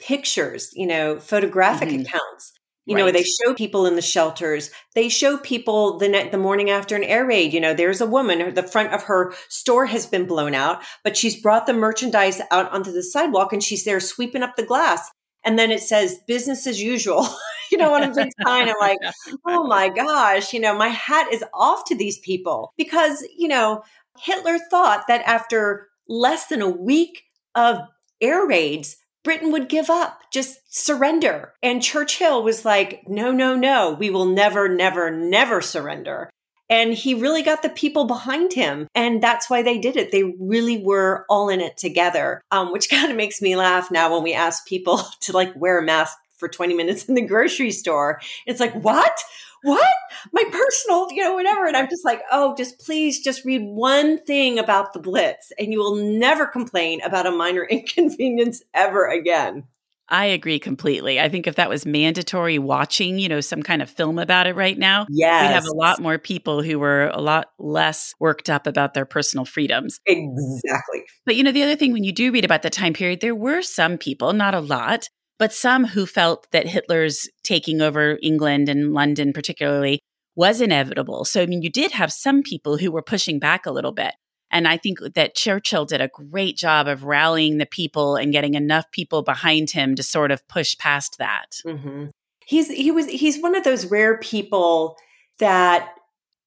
pictures, 0.00 0.70
you 0.72 0.86
know, 0.86 1.18
photographic 1.20 1.90
mm-hmm. 1.90 2.00
accounts 2.00 2.54
You 2.88 2.94
right. 2.94 3.04
know, 3.04 3.12
they 3.12 3.22
show 3.22 3.52
people 3.52 3.84
in 3.84 3.96
the 3.96 4.02
shelters. 4.02 4.70
They 4.94 5.10
show 5.10 5.36
people 5.36 5.98
the 5.98 6.08
net, 6.08 6.32
the 6.32 6.38
morning 6.38 6.70
after 6.70 6.96
an 6.96 7.04
air 7.04 7.26
raid. 7.26 7.52
You 7.52 7.60
know, 7.60 7.74
there's 7.74 8.00
a 8.00 8.06
woman, 8.06 8.54
the 8.54 8.62
front 8.62 8.94
of 8.94 9.02
her 9.02 9.34
store 9.50 9.84
has 9.84 10.06
been 10.06 10.24
blown 10.24 10.54
out, 10.54 10.82
but 11.04 11.14
she's 11.14 11.40
brought 11.40 11.66
the 11.66 11.74
merchandise 11.74 12.40
out 12.50 12.72
onto 12.72 12.90
the 12.90 13.02
sidewalk 13.02 13.52
and 13.52 13.62
she's 13.62 13.84
there 13.84 14.00
sweeping 14.00 14.42
up 14.42 14.56
the 14.56 14.64
glass. 14.64 15.10
And 15.44 15.58
then 15.58 15.70
it 15.70 15.82
says 15.82 16.20
business 16.26 16.66
as 16.66 16.80
usual, 16.80 17.28
you 17.70 17.76
know, 17.76 17.92
on 17.92 18.04
a 18.04 18.14
big 18.14 18.30
sign. 18.42 18.70
I'm 18.70 18.74
like, 18.80 18.98
oh 19.46 19.66
my 19.66 19.90
gosh, 19.90 20.54
you 20.54 20.60
know, 20.60 20.74
my 20.74 20.88
hat 20.88 21.30
is 21.30 21.44
off 21.52 21.84
to 21.88 21.94
these 21.94 22.18
people 22.20 22.72
because, 22.78 23.22
you 23.36 23.48
know, 23.48 23.82
Hitler 24.18 24.58
thought 24.70 25.04
that 25.08 25.20
after 25.26 25.88
less 26.08 26.46
than 26.46 26.62
a 26.62 26.70
week 26.70 27.24
of 27.54 27.80
air 28.22 28.46
raids, 28.46 28.96
Britain 29.28 29.52
would 29.52 29.68
give 29.68 29.90
up, 29.90 30.22
just 30.32 30.60
surrender. 30.74 31.52
And 31.62 31.82
Churchill 31.82 32.42
was 32.42 32.64
like, 32.64 33.06
no, 33.06 33.30
no, 33.30 33.54
no, 33.54 33.92
we 33.92 34.08
will 34.08 34.24
never, 34.24 34.70
never, 34.70 35.10
never 35.10 35.60
surrender. 35.60 36.30
And 36.70 36.94
he 36.94 37.12
really 37.12 37.42
got 37.42 37.60
the 37.60 37.68
people 37.68 38.06
behind 38.06 38.54
him. 38.54 38.88
And 38.94 39.22
that's 39.22 39.50
why 39.50 39.60
they 39.60 39.76
did 39.76 39.98
it. 39.98 40.12
They 40.12 40.22
really 40.22 40.82
were 40.82 41.26
all 41.28 41.50
in 41.50 41.60
it 41.60 41.76
together, 41.76 42.40
um, 42.50 42.72
which 42.72 42.88
kind 42.90 43.10
of 43.10 43.18
makes 43.18 43.42
me 43.42 43.54
laugh 43.54 43.90
now 43.90 44.14
when 44.14 44.22
we 44.22 44.32
ask 44.32 44.66
people 44.66 45.02
to 45.20 45.32
like 45.32 45.52
wear 45.54 45.78
a 45.78 45.84
mask 45.84 46.16
for 46.38 46.48
20 46.48 46.72
minutes 46.72 47.04
in 47.04 47.14
the 47.14 47.20
grocery 47.20 47.70
store. 47.70 48.22
It's 48.46 48.60
like, 48.60 48.72
what? 48.76 49.20
What? 49.62 49.94
My 50.32 50.44
personal, 50.50 51.08
you 51.10 51.22
know, 51.22 51.34
whatever. 51.34 51.66
And 51.66 51.76
I'm 51.76 51.88
just 51.88 52.04
like, 52.04 52.22
oh, 52.30 52.54
just 52.56 52.78
please 52.78 53.20
just 53.20 53.44
read 53.44 53.62
one 53.62 54.22
thing 54.24 54.58
about 54.58 54.92
the 54.92 54.98
Blitz 54.98 55.52
and 55.58 55.72
you 55.72 55.78
will 55.78 55.96
never 55.96 56.46
complain 56.46 57.00
about 57.02 57.26
a 57.26 57.30
minor 57.30 57.64
inconvenience 57.70 58.62
ever 58.74 59.06
again. 59.06 59.64
I 60.10 60.26
agree 60.26 60.58
completely. 60.58 61.20
I 61.20 61.28
think 61.28 61.46
if 61.46 61.56
that 61.56 61.68
was 61.68 61.84
mandatory 61.84 62.58
watching, 62.58 63.18
you 63.18 63.28
know, 63.28 63.40
some 63.40 63.62
kind 63.62 63.82
of 63.82 63.90
film 63.90 64.18
about 64.18 64.46
it 64.46 64.56
right 64.56 64.78
now, 64.78 65.06
yes. 65.10 65.42
we'd 65.42 65.54
have 65.54 65.66
a 65.66 65.76
lot 65.76 66.00
more 66.00 66.18
people 66.18 66.62
who 66.62 66.78
were 66.78 67.08
a 67.08 67.20
lot 67.20 67.50
less 67.58 68.14
worked 68.18 68.48
up 68.48 68.66
about 68.66 68.94
their 68.94 69.04
personal 69.04 69.44
freedoms. 69.44 70.00
Exactly. 70.06 71.04
But, 71.26 71.36
you 71.36 71.44
know, 71.44 71.52
the 71.52 71.62
other 71.62 71.76
thing, 71.76 71.92
when 71.92 72.04
you 72.04 72.12
do 72.12 72.32
read 72.32 72.46
about 72.46 72.62
the 72.62 72.70
time 72.70 72.94
period, 72.94 73.20
there 73.20 73.34
were 73.34 73.60
some 73.60 73.98
people, 73.98 74.32
not 74.32 74.54
a 74.54 74.60
lot, 74.60 75.10
but 75.38 75.52
some 75.52 75.86
who 75.86 76.04
felt 76.04 76.50
that 76.50 76.66
Hitler's 76.66 77.28
taking 77.42 77.80
over 77.80 78.18
England 78.22 78.68
and 78.68 78.92
London, 78.92 79.32
particularly, 79.32 80.00
was 80.34 80.60
inevitable. 80.60 81.24
So, 81.24 81.42
I 81.42 81.46
mean, 81.46 81.62
you 81.62 81.70
did 81.70 81.92
have 81.92 82.12
some 82.12 82.42
people 82.42 82.76
who 82.76 82.92
were 82.92 83.02
pushing 83.02 83.38
back 83.38 83.66
a 83.66 83.72
little 83.72 83.92
bit. 83.92 84.14
And 84.50 84.66
I 84.66 84.76
think 84.76 84.98
that 85.14 85.34
Churchill 85.34 85.84
did 85.84 86.00
a 86.00 86.08
great 86.08 86.56
job 86.56 86.88
of 86.88 87.04
rallying 87.04 87.58
the 87.58 87.66
people 87.66 88.16
and 88.16 88.32
getting 88.32 88.54
enough 88.54 88.90
people 88.92 89.22
behind 89.22 89.70
him 89.70 89.94
to 89.96 90.02
sort 90.02 90.30
of 90.30 90.46
push 90.48 90.76
past 90.78 91.18
that. 91.18 91.60
Mm-hmm. 91.66 92.06
He's 92.46 92.68
he 92.70 92.90
was 92.90 93.06
he's 93.08 93.42
one 93.42 93.54
of 93.54 93.64
those 93.64 93.90
rare 93.90 94.16
people 94.18 94.96
that 95.38 95.90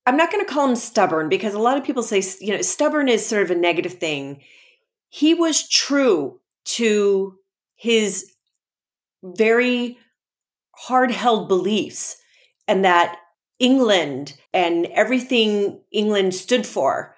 I'm 0.07 0.17
not 0.17 0.31
going 0.31 0.43
to 0.43 0.51
call 0.51 0.67
him 0.67 0.75
stubborn 0.75 1.29
because 1.29 1.53
a 1.53 1.59
lot 1.59 1.77
of 1.77 1.83
people 1.83 2.01
say 2.01 2.23
you 2.39 2.55
know 2.55 2.61
stubborn 2.63 3.07
is 3.07 3.23
sort 3.23 3.43
of 3.43 3.51
a 3.51 3.55
negative 3.55 3.93
thing. 3.93 4.41
He 5.09 5.35
was 5.35 5.69
true 5.69 6.39
to 6.63 7.35
his 7.75 8.30
very 9.23 9.97
hard 10.75 11.11
held 11.11 11.47
beliefs 11.47 12.17
and 12.67 12.83
that 12.85 13.17
England 13.59 14.37
and 14.53 14.87
everything 14.87 15.81
England 15.91 16.33
stood 16.33 16.65
for 16.65 17.15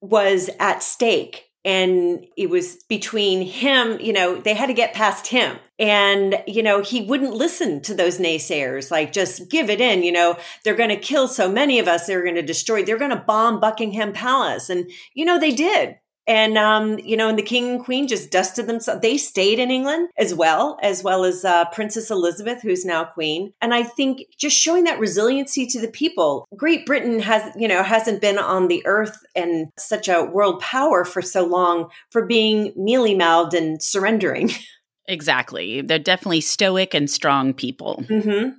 was 0.00 0.50
at 0.60 0.82
stake. 0.82 1.44
And 1.64 2.24
it 2.36 2.48
was 2.48 2.84
between 2.88 3.42
him, 3.42 3.98
you 4.00 4.12
know, 4.12 4.40
they 4.40 4.54
had 4.54 4.66
to 4.66 4.72
get 4.72 4.94
past 4.94 5.26
him. 5.28 5.56
And, 5.80 6.40
you 6.46 6.62
know, 6.62 6.80
he 6.80 7.00
wouldn't 7.00 7.34
listen 7.34 7.80
to 7.82 7.94
those 7.94 8.18
naysayers, 8.18 8.92
like 8.92 9.12
just 9.12 9.50
give 9.50 9.68
it 9.68 9.80
in, 9.80 10.04
you 10.04 10.12
know, 10.12 10.38
they're 10.62 10.76
going 10.76 10.90
to 10.90 10.96
kill 10.96 11.26
so 11.26 11.50
many 11.50 11.80
of 11.80 11.88
us. 11.88 12.06
They're 12.06 12.22
going 12.22 12.36
to 12.36 12.42
destroy, 12.42 12.84
they're 12.84 12.98
going 12.98 13.10
to 13.10 13.16
bomb 13.16 13.58
Buckingham 13.58 14.12
Palace. 14.12 14.70
And, 14.70 14.88
you 15.14 15.24
know, 15.24 15.40
they 15.40 15.50
did. 15.50 15.96
And, 16.26 16.58
um, 16.58 16.98
you 16.98 17.16
know, 17.16 17.28
and 17.28 17.38
the 17.38 17.42
king 17.42 17.68
and 17.70 17.84
queen 17.84 18.08
just 18.08 18.30
dusted 18.30 18.66
themselves. 18.66 19.00
They 19.00 19.16
stayed 19.16 19.58
in 19.58 19.70
England 19.70 20.08
as 20.18 20.34
well, 20.34 20.78
as 20.82 21.04
well 21.04 21.24
as 21.24 21.44
uh, 21.44 21.66
Princess 21.66 22.10
Elizabeth, 22.10 22.62
who's 22.62 22.84
now 22.84 23.04
queen. 23.04 23.52
And 23.60 23.72
I 23.72 23.84
think 23.84 24.22
just 24.36 24.56
showing 24.56 24.84
that 24.84 24.98
resiliency 24.98 25.66
to 25.66 25.80
the 25.80 25.88
people. 25.88 26.46
Great 26.56 26.84
Britain 26.84 27.20
has, 27.20 27.54
you 27.56 27.68
know, 27.68 27.82
hasn't 27.82 28.20
been 28.20 28.38
on 28.38 28.68
the 28.68 28.84
earth 28.86 29.18
and 29.34 29.68
such 29.78 30.08
a 30.08 30.24
world 30.24 30.60
power 30.60 31.04
for 31.04 31.22
so 31.22 31.44
long 31.44 31.90
for 32.10 32.26
being 32.26 32.72
mealy 32.76 33.14
mouthed 33.14 33.54
and 33.54 33.82
surrendering. 33.82 34.50
Exactly. 35.08 35.82
They're 35.82 35.98
definitely 35.98 36.40
stoic 36.40 36.92
and 36.92 37.08
strong 37.08 37.54
people. 37.54 38.04
Mm-hmm. 38.08 38.58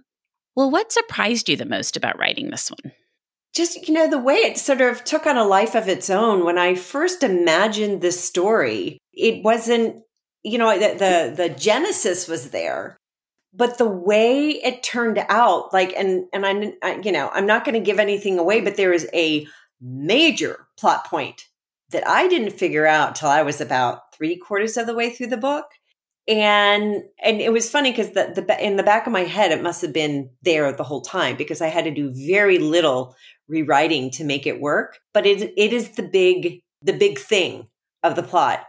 Well, 0.56 0.72
what 0.72 0.92
surprised 0.92 1.50
you 1.50 1.58
the 1.58 1.66
most 1.66 1.98
about 1.98 2.18
writing 2.18 2.50
this 2.50 2.72
one? 2.72 2.94
Just 3.58 3.88
you 3.88 3.94
know 3.94 4.08
the 4.08 4.20
way 4.20 4.36
it 4.36 4.58
sort 4.58 4.82
of 4.82 5.04
took 5.04 5.26
on 5.26 5.36
a 5.36 5.44
life 5.44 5.74
of 5.76 5.88
its 5.88 6.10
own 6.10 6.46
when 6.46 6.58
i 6.58 6.76
first 6.76 7.24
imagined 7.24 8.02
this 8.02 8.24
story 8.24 9.00
it 9.14 9.44
wasn't 9.44 10.04
you 10.44 10.58
know 10.58 10.78
the 10.78 10.94
the, 10.94 11.34
the 11.36 11.50
genesis 11.50 12.28
was 12.28 12.52
there 12.52 12.96
but 13.54 13.80
the 13.80 13.88
way 13.88 14.52
it 14.52 14.84
turned 14.84 15.20
out 15.28 15.74
like 15.74 15.92
and 15.98 16.26
and 16.32 16.46
i, 16.46 16.74
I 16.84 17.02
you 17.04 17.12
know 17.12 17.30
i'm 17.34 17.48
not 17.48 17.66
going 17.66 17.74
to 17.74 17.86
give 17.86 18.00
anything 18.00 18.38
away 18.38 18.62
but 18.62 18.78
there 18.78 18.94
is 18.94 19.10
a 19.14 19.48
major 19.82 20.68
plot 20.78 21.06
point 21.06 21.48
that 21.90 22.08
i 22.08 22.28
didn't 22.28 22.52
figure 22.52 22.86
out 22.86 23.16
till 23.16 23.30
i 23.30 23.42
was 23.42 23.60
about 23.60 24.14
three 24.16 24.38
quarters 24.38 24.78
of 24.78 24.86
the 24.86 24.96
way 24.96 25.10
through 25.10 25.28
the 25.28 25.38
book 25.38 25.66
and 26.28 27.04
and 27.24 27.42
it 27.42 27.54
was 27.54 27.70
funny 27.70 27.92
because 27.92 28.12
the, 28.12 28.32
the 28.36 28.66
in 28.66 28.76
the 28.76 28.84
back 28.84 29.08
of 29.08 29.14
my 29.14 29.24
head 29.24 29.52
it 29.52 29.64
must 29.64 29.82
have 29.82 29.94
been 29.94 30.30
there 30.42 30.72
the 30.74 30.84
whole 30.84 31.02
time 31.02 31.38
because 31.38 31.62
i 31.62 31.68
had 31.68 31.86
to 31.86 31.92
do 31.92 32.12
very 32.14 32.58
little 32.58 33.16
rewriting 33.48 34.12
to 34.12 34.24
make 34.24 34.46
it 34.46 34.62
work, 34.62 35.00
but 35.14 35.26
it 35.26 35.54
it 35.58 35.74
is 35.74 35.92
the 35.92 36.04
big 36.04 36.62
the 36.82 36.94
big 36.94 37.18
thing 37.18 37.68
of 38.04 38.16
the 38.16 38.24
plot. 38.24 38.66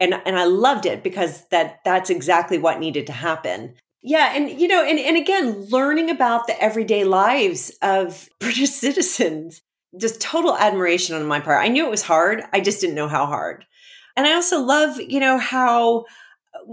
And 0.00 0.14
and 0.26 0.38
I 0.38 0.44
loved 0.44 0.86
it 0.86 1.02
because 1.02 1.46
that 1.48 1.80
that's 1.84 2.10
exactly 2.10 2.58
what 2.58 2.78
needed 2.78 3.06
to 3.06 3.12
happen. 3.12 3.74
Yeah, 4.00 4.32
and 4.34 4.60
you 4.60 4.68
know, 4.68 4.84
and, 4.84 4.98
and 4.98 5.16
again, 5.16 5.66
learning 5.70 6.08
about 6.10 6.46
the 6.46 6.60
everyday 6.62 7.04
lives 7.04 7.76
of 7.82 8.28
British 8.40 8.70
citizens, 8.70 9.62
just 9.98 10.20
total 10.20 10.56
admiration 10.56 11.16
on 11.16 11.26
my 11.26 11.40
part. 11.40 11.64
I 11.64 11.68
knew 11.68 11.86
it 11.86 11.90
was 11.90 12.02
hard. 12.02 12.42
I 12.52 12.60
just 12.60 12.80
didn't 12.80 12.94
know 12.94 13.08
how 13.08 13.26
hard. 13.26 13.64
And 14.16 14.26
I 14.26 14.34
also 14.34 14.60
love, 14.60 15.00
you 15.00 15.20
know, 15.20 15.38
how 15.38 16.04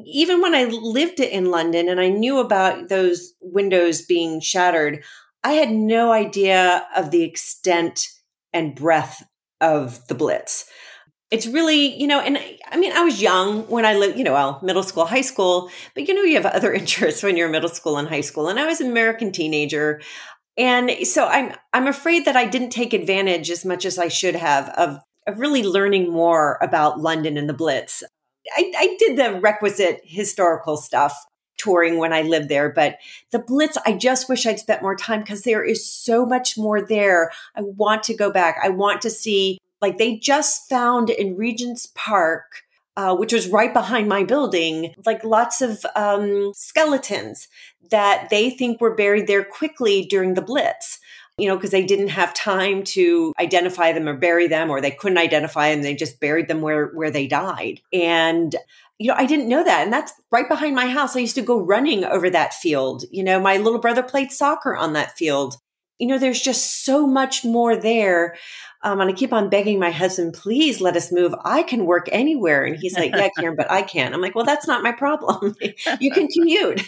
even 0.05 0.41
when 0.41 0.55
I 0.55 0.65
lived 0.65 1.19
in 1.19 1.51
London 1.51 1.89
and 1.89 1.99
I 1.99 2.09
knew 2.09 2.39
about 2.39 2.89
those 2.89 3.33
windows 3.41 4.01
being 4.01 4.39
shattered, 4.39 5.03
I 5.43 5.53
had 5.53 5.71
no 5.71 6.11
idea 6.11 6.85
of 6.95 7.11
the 7.11 7.23
extent 7.23 8.07
and 8.51 8.75
breadth 8.75 9.23
of 9.61 10.05
the 10.07 10.15
Blitz. 10.15 10.65
It's 11.31 11.47
really, 11.47 11.99
you 11.99 12.07
know, 12.07 12.19
and 12.19 12.39
I 12.71 12.77
mean, 12.77 12.91
I 12.93 13.03
was 13.03 13.21
young 13.21 13.63
when 13.67 13.85
I 13.85 13.95
lived, 13.95 14.17
you 14.17 14.23
know, 14.23 14.33
well, 14.33 14.59
middle 14.63 14.83
school, 14.83 15.05
high 15.05 15.21
school, 15.21 15.69
but 15.93 16.07
you 16.07 16.13
know, 16.13 16.21
you 16.21 16.35
have 16.35 16.45
other 16.45 16.73
interests 16.81 17.23
when 17.23 17.37
you're 17.37 17.49
middle 17.49 17.69
school 17.69 17.97
and 17.97 18.07
high 18.07 18.21
school. 18.21 18.47
And 18.47 18.59
I 18.59 18.65
was 18.65 18.81
an 18.81 18.89
American 18.89 19.31
teenager. 19.31 20.01
And 20.57 20.91
so 21.05 21.25
I'm, 21.25 21.53
I'm 21.73 21.87
afraid 21.87 22.25
that 22.25 22.35
I 22.35 22.45
didn't 22.45 22.69
take 22.69 22.93
advantage 22.93 23.51
as 23.51 23.65
much 23.65 23.85
as 23.85 23.99
I 23.99 24.07
should 24.07 24.35
have 24.35 24.69
of, 24.69 24.99
of 25.27 25.39
really 25.39 25.63
learning 25.63 26.11
more 26.11 26.57
about 26.61 27.01
London 27.01 27.37
and 27.37 27.49
the 27.49 27.53
Blitz. 27.53 28.03
I, 28.55 28.71
I 28.77 28.95
did 28.99 29.17
the 29.17 29.39
requisite 29.39 30.01
historical 30.03 30.77
stuff 30.77 31.25
touring 31.57 31.97
when 31.97 32.13
I 32.13 32.21
lived 32.21 32.49
there. 32.49 32.69
But 32.69 32.97
the 33.31 33.39
Blitz, 33.39 33.77
I 33.85 33.93
just 33.93 34.27
wish 34.29 34.45
I'd 34.45 34.59
spent 34.59 34.81
more 34.81 34.95
time 34.95 35.21
because 35.21 35.43
there 35.43 35.63
is 35.63 35.89
so 35.89 36.25
much 36.25 36.57
more 36.57 36.81
there. 36.81 37.31
I 37.55 37.61
want 37.61 38.03
to 38.03 38.13
go 38.13 38.31
back. 38.31 38.57
I 38.63 38.69
want 38.69 39.01
to 39.03 39.09
see, 39.09 39.59
like, 39.81 39.97
they 39.97 40.17
just 40.17 40.67
found 40.69 41.09
in 41.09 41.37
Regent's 41.37 41.91
Park. 41.95 42.61
Uh, 42.97 43.13
which 43.13 43.33
was 43.33 43.49
right 43.49 43.73
behind 43.73 44.07
my 44.07 44.23
building, 44.23 44.95
like 45.05 45.21
lots 45.25 45.61
of 45.61 45.85
um, 45.97 46.53
skeletons 46.55 47.49
that 47.91 48.29
they 48.29 48.49
think 48.49 48.79
were 48.79 48.95
buried 48.95 49.27
there 49.27 49.43
quickly 49.43 50.05
during 50.05 50.33
the 50.33 50.41
Blitz 50.41 50.99
you 51.37 51.47
know, 51.47 51.55
because 51.55 51.71
they 51.71 51.85
didn't 51.85 52.09
have 52.09 52.33
time 52.33 52.83
to 52.83 53.33
identify 53.39 53.91
them 53.91 54.07
or 54.07 54.15
bury 54.15 54.47
them, 54.47 54.69
or 54.69 54.81
they 54.81 54.91
couldn't 54.91 55.17
identify 55.17 55.71
them. 55.71 55.81
They 55.81 55.95
just 55.95 56.19
buried 56.19 56.47
them 56.47 56.61
where, 56.61 56.87
where 56.87 57.11
they 57.11 57.27
died. 57.27 57.81
And 57.91 58.55
you 58.97 59.09
know, 59.09 59.17
I 59.17 59.25
didn't 59.25 59.49
know 59.49 59.63
that. 59.63 59.83
And 59.83 59.91
that's 59.91 60.13
right 60.31 60.47
behind 60.47 60.75
my 60.75 60.87
house. 60.87 61.15
I 61.15 61.19
used 61.19 61.35
to 61.35 61.41
go 61.41 61.59
running 61.59 62.05
over 62.05 62.29
that 62.29 62.53
field. 62.53 63.03
You 63.11 63.23
know, 63.23 63.39
my 63.39 63.57
little 63.57 63.79
brother 63.79 64.03
played 64.03 64.31
soccer 64.31 64.75
on 64.75 64.93
that 64.93 65.17
field. 65.17 65.55
You 65.99 66.07
know, 66.07 66.17
there's 66.17 66.41
just 66.41 66.85
so 66.85 67.05
much 67.05 67.43
more 67.43 67.75
there. 67.75 68.37
Um, 68.85 69.01
and 69.01 69.09
I 69.09 69.13
keep 69.13 69.33
on 69.33 69.49
begging 69.49 69.79
my 69.79 69.89
husband, 69.89 70.35
please 70.35 70.79
let 70.79 70.95
us 70.95 71.11
move. 71.11 71.33
I 71.43 71.63
can 71.63 71.87
work 71.87 72.07
anywhere. 72.11 72.63
And 72.63 72.75
he's 72.75 72.95
like, 72.95 73.15
yeah, 73.15 73.29
Karen, 73.35 73.55
but 73.55 73.69
I 73.71 73.81
can't. 73.81 74.13
I'm 74.13 74.21
like, 74.21 74.35
well, 74.35 74.45
that's 74.45 74.67
not 74.67 74.83
my 74.83 74.91
problem. 74.91 75.55
you 75.99 76.11
can 76.11 76.27
commute. 76.27 76.83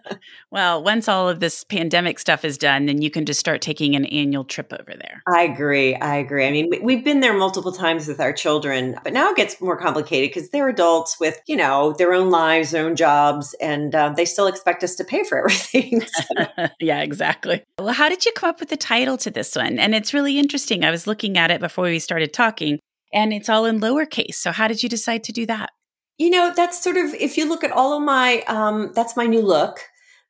well, 0.52 0.80
once 0.80 1.08
all 1.08 1.28
of 1.28 1.40
this 1.40 1.64
pandemic 1.64 2.20
stuff 2.20 2.44
is 2.44 2.56
done, 2.56 2.86
then 2.86 3.02
you 3.02 3.10
can 3.10 3.26
just 3.26 3.40
start 3.40 3.62
taking 3.62 3.96
an 3.96 4.04
annual 4.06 4.44
trip 4.44 4.72
over 4.72 4.94
there. 4.96 5.24
I 5.26 5.42
agree. 5.42 5.96
I 5.96 6.18
agree. 6.18 6.46
I 6.46 6.52
mean, 6.52 6.70
we've 6.82 7.02
been 7.02 7.18
there 7.18 7.36
multiple 7.36 7.72
times 7.72 8.06
with 8.06 8.20
our 8.20 8.32
children, 8.32 8.96
but 9.02 9.12
now 9.12 9.30
it 9.30 9.36
gets 9.36 9.60
more 9.60 9.76
complicated 9.76 10.30
because 10.30 10.50
they're 10.50 10.68
adults 10.68 11.18
with, 11.18 11.40
you 11.48 11.56
know, 11.56 11.94
their 11.94 12.14
own 12.14 12.30
lives, 12.30 12.70
their 12.70 12.86
own 12.86 12.94
jobs, 12.94 13.56
and 13.60 13.92
uh, 13.92 14.10
they 14.10 14.24
still 14.24 14.46
expect 14.46 14.84
us 14.84 14.94
to 14.94 15.04
pay 15.04 15.24
for 15.24 15.38
everything. 15.50 16.00
So. 16.02 16.68
yeah, 16.78 17.00
exactly. 17.02 17.64
Well, 17.76 17.92
how 17.92 18.08
did 18.08 18.24
you 18.24 18.30
come 18.36 18.50
up 18.50 18.60
with 18.60 18.68
the 18.68 18.76
title 18.76 19.16
to 19.16 19.32
this 19.32 19.56
one? 19.56 19.80
And 19.80 19.96
it's 19.96 20.14
really 20.14 20.38
interesting. 20.38 20.84
I 20.84 20.92
was 20.92 21.08
looking 21.08 21.39
at 21.40 21.50
it 21.50 21.60
before 21.60 21.84
we 21.84 21.98
started 21.98 22.32
talking, 22.32 22.78
and 23.12 23.32
it's 23.32 23.48
all 23.48 23.64
in 23.64 23.80
lowercase. 23.80 24.34
So, 24.34 24.52
how 24.52 24.68
did 24.68 24.82
you 24.82 24.88
decide 24.88 25.24
to 25.24 25.32
do 25.32 25.46
that? 25.46 25.70
You 26.18 26.30
know, 26.30 26.52
that's 26.54 26.82
sort 26.82 26.96
of 26.96 27.14
if 27.14 27.36
you 27.36 27.48
look 27.48 27.64
at 27.64 27.72
all 27.72 27.96
of 27.96 28.02
my, 28.02 28.42
um, 28.42 28.92
that's 28.94 29.16
my 29.16 29.26
new 29.26 29.40
look. 29.40 29.80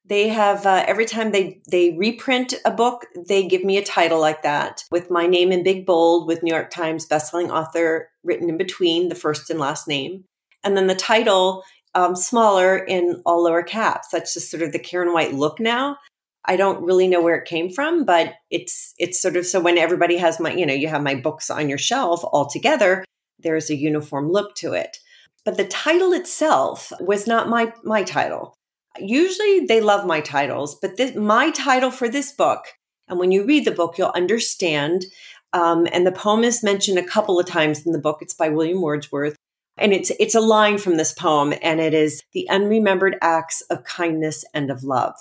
They 0.06 0.28
have 0.28 0.64
uh, 0.64 0.84
every 0.88 1.04
time 1.04 1.32
they 1.32 1.60
they 1.70 1.96
reprint 1.96 2.54
a 2.64 2.70
book, 2.70 3.06
they 3.28 3.46
give 3.46 3.64
me 3.64 3.76
a 3.76 3.84
title 3.84 4.20
like 4.20 4.42
that 4.42 4.82
with 4.90 5.10
my 5.10 5.26
name 5.26 5.52
in 5.52 5.62
big 5.62 5.84
bold 5.86 6.26
with 6.26 6.42
New 6.42 6.52
York 6.52 6.70
Times 6.70 7.06
bestselling 7.06 7.50
author 7.50 8.08
written 8.24 8.48
in 8.48 8.56
between 8.56 9.08
the 9.08 9.14
first 9.14 9.50
and 9.50 9.60
last 9.60 9.86
name, 9.86 10.24
and 10.64 10.76
then 10.76 10.86
the 10.86 10.94
title 10.94 11.62
um, 11.94 12.16
smaller 12.16 12.76
in 12.76 13.20
all 13.26 13.44
lower 13.44 13.62
caps. 13.62 14.08
That's 14.12 14.34
just 14.34 14.50
sort 14.50 14.62
of 14.62 14.72
the 14.72 14.78
Karen 14.78 15.12
White 15.12 15.34
look 15.34 15.60
now. 15.60 15.96
I 16.44 16.56
don't 16.56 16.82
really 16.82 17.06
know 17.06 17.22
where 17.22 17.36
it 17.36 17.48
came 17.48 17.70
from, 17.70 18.04
but 18.04 18.34
it's 18.50 18.94
it's 18.98 19.20
sort 19.20 19.36
of 19.36 19.46
so 19.46 19.60
when 19.60 19.78
everybody 19.78 20.16
has 20.16 20.40
my, 20.40 20.52
you 20.52 20.64
know, 20.64 20.74
you 20.74 20.88
have 20.88 21.02
my 21.02 21.14
books 21.14 21.50
on 21.50 21.68
your 21.68 21.78
shelf 21.78 22.22
all 22.24 22.48
together, 22.48 23.04
there's 23.38 23.70
a 23.70 23.76
uniform 23.76 24.30
look 24.30 24.54
to 24.56 24.72
it. 24.72 24.98
But 25.44 25.56
the 25.56 25.66
title 25.66 26.12
itself 26.12 26.92
was 27.00 27.26
not 27.26 27.48
my 27.48 27.72
my 27.84 28.02
title. 28.02 28.54
Usually 28.98 29.66
they 29.66 29.80
love 29.80 30.06
my 30.06 30.20
titles, 30.20 30.74
but 30.74 30.96
this 30.96 31.14
my 31.14 31.50
title 31.50 31.90
for 31.90 32.08
this 32.08 32.32
book, 32.32 32.64
and 33.08 33.18
when 33.18 33.30
you 33.32 33.44
read 33.44 33.64
the 33.64 33.70
book, 33.70 33.98
you'll 33.98 34.12
understand. 34.14 35.06
Um, 35.52 35.88
and 35.92 36.06
the 36.06 36.12
poem 36.12 36.44
is 36.44 36.62
mentioned 36.62 36.98
a 36.98 37.06
couple 37.06 37.38
of 37.40 37.46
times 37.46 37.84
in 37.84 37.92
the 37.92 37.98
book. 37.98 38.18
It's 38.20 38.34
by 38.34 38.50
William 38.50 38.80
Wordsworth. 38.80 39.34
And 39.76 39.92
it's 39.92 40.10
it's 40.20 40.34
a 40.34 40.40
line 40.40 40.78
from 40.78 40.96
this 40.96 41.12
poem, 41.12 41.54
and 41.62 41.80
it 41.80 41.94
is 41.94 42.22
the 42.32 42.46
unremembered 42.50 43.16
acts 43.20 43.62
of 43.62 43.84
kindness 43.84 44.44
and 44.54 44.70
of 44.70 44.84
love 44.84 45.14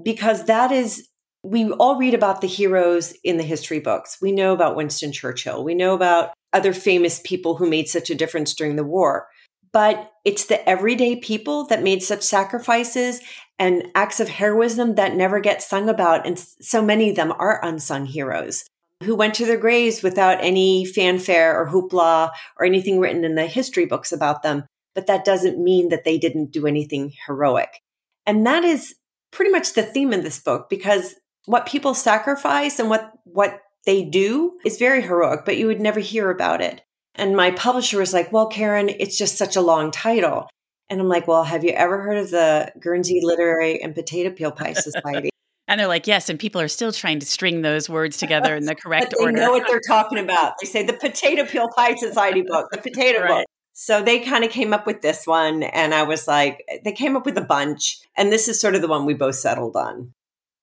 because 0.00 0.44
that 0.44 0.72
is 0.72 1.08
we 1.42 1.70
all 1.72 1.96
read 1.96 2.14
about 2.14 2.40
the 2.40 2.46
heroes 2.46 3.14
in 3.24 3.36
the 3.36 3.42
history 3.42 3.80
books. 3.80 4.18
We 4.22 4.30
know 4.30 4.52
about 4.52 4.76
Winston 4.76 5.10
Churchill. 5.10 5.64
We 5.64 5.74
know 5.74 5.94
about 5.94 6.30
other 6.52 6.72
famous 6.72 7.20
people 7.24 7.56
who 7.56 7.68
made 7.68 7.88
such 7.88 8.10
a 8.10 8.14
difference 8.14 8.54
during 8.54 8.76
the 8.76 8.84
war. 8.84 9.26
But 9.72 10.12
it's 10.24 10.46
the 10.46 10.68
everyday 10.68 11.16
people 11.16 11.66
that 11.66 11.82
made 11.82 12.02
such 12.02 12.22
sacrifices 12.22 13.20
and 13.58 13.88
acts 13.94 14.20
of 14.20 14.28
heroism 14.28 14.96
that 14.96 15.16
never 15.16 15.40
get 15.40 15.62
sung 15.62 15.88
about. 15.88 16.26
And 16.26 16.38
so 16.38 16.82
many 16.82 17.10
of 17.10 17.16
them 17.16 17.32
are 17.38 17.64
unsung 17.64 18.06
heroes 18.06 18.64
who 19.02 19.16
went 19.16 19.34
to 19.34 19.46
their 19.46 19.56
graves 19.56 20.02
without 20.02 20.38
any 20.40 20.84
fanfare 20.84 21.58
or 21.58 21.68
hoopla 21.68 22.30
or 22.56 22.66
anything 22.66 23.00
written 23.00 23.24
in 23.24 23.34
the 23.34 23.46
history 23.46 23.86
books 23.86 24.12
about 24.12 24.42
them. 24.42 24.64
But 24.94 25.06
that 25.06 25.24
doesn't 25.24 25.62
mean 25.62 25.88
that 25.88 26.04
they 26.04 26.18
didn't 26.18 26.52
do 26.52 26.66
anything 26.66 27.12
heroic. 27.26 27.80
And 28.26 28.46
that 28.46 28.62
is 28.62 28.94
pretty 29.32 29.50
much 29.50 29.72
the 29.72 29.82
theme 29.82 30.12
in 30.12 30.22
this 30.22 30.38
book 30.38 30.68
because 30.70 31.14
what 31.46 31.66
people 31.66 31.94
sacrifice 31.94 32.78
and 32.78 32.88
what 32.88 33.12
what 33.24 33.60
they 33.84 34.04
do 34.04 34.58
is 34.64 34.78
very 34.78 35.02
heroic, 35.02 35.44
but 35.44 35.56
you 35.56 35.66
would 35.66 35.80
never 35.80 35.98
hear 35.98 36.30
about 36.30 36.60
it. 36.60 36.82
And 37.16 37.36
my 37.36 37.50
publisher 37.50 37.98
was 37.98 38.12
like, 38.12 38.32
"Well, 38.32 38.46
Karen, 38.46 38.88
it's 38.88 39.18
just 39.18 39.36
such 39.36 39.56
a 39.56 39.60
long 39.60 39.90
title." 39.90 40.48
And 40.88 41.00
I'm 41.00 41.08
like, 41.08 41.26
"Well, 41.26 41.44
have 41.44 41.64
you 41.64 41.70
ever 41.70 42.00
heard 42.00 42.18
of 42.18 42.30
the 42.30 42.72
Guernsey 42.78 43.20
Literary 43.22 43.82
and 43.82 43.94
Potato 43.94 44.30
Peel 44.30 44.52
Pie 44.52 44.74
Society?" 44.74 45.30
and 45.68 45.80
they're 45.80 45.88
like, 45.88 46.06
"Yes," 46.06 46.28
and 46.28 46.38
people 46.38 46.60
are 46.60 46.68
still 46.68 46.92
trying 46.92 47.18
to 47.18 47.26
string 47.26 47.62
those 47.62 47.88
words 47.88 48.16
together 48.16 48.54
in 48.54 48.66
the 48.66 48.74
correct 48.82 49.10
but 49.10 49.18
they 49.18 49.24
order. 49.24 49.36
They 49.36 49.44
know 49.44 49.52
what 49.52 49.66
they're 49.66 49.80
talking 49.86 50.18
about. 50.18 50.54
They 50.60 50.66
say 50.66 50.84
the 50.84 50.92
Potato 50.92 51.44
Peel 51.44 51.68
Pie 51.76 51.96
Society 51.96 52.42
book, 52.42 52.68
the 52.70 52.78
potato 52.78 53.20
right. 53.20 53.28
book. 53.28 53.46
So 53.72 54.02
they 54.02 54.20
kind 54.20 54.44
of 54.44 54.50
came 54.50 54.72
up 54.72 54.86
with 54.86 55.00
this 55.00 55.26
one, 55.26 55.62
and 55.62 55.94
I 55.94 56.02
was 56.02 56.28
like, 56.28 56.62
they 56.84 56.92
came 56.92 57.16
up 57.16 57.24
with 57.24 57.38
a 57.38 57.42
bunch, 57.42 57.98
and 58.16 58.30
this 58.30 58.48
is 58.48 58.60
sort 58.60 58.74
of 58.74 58.82
the 58.82 58.88
one 58.88 59.06
we 59.06 59.14
both 59.14 59.36
settled 59.36 59.76
on. 59.76 60.12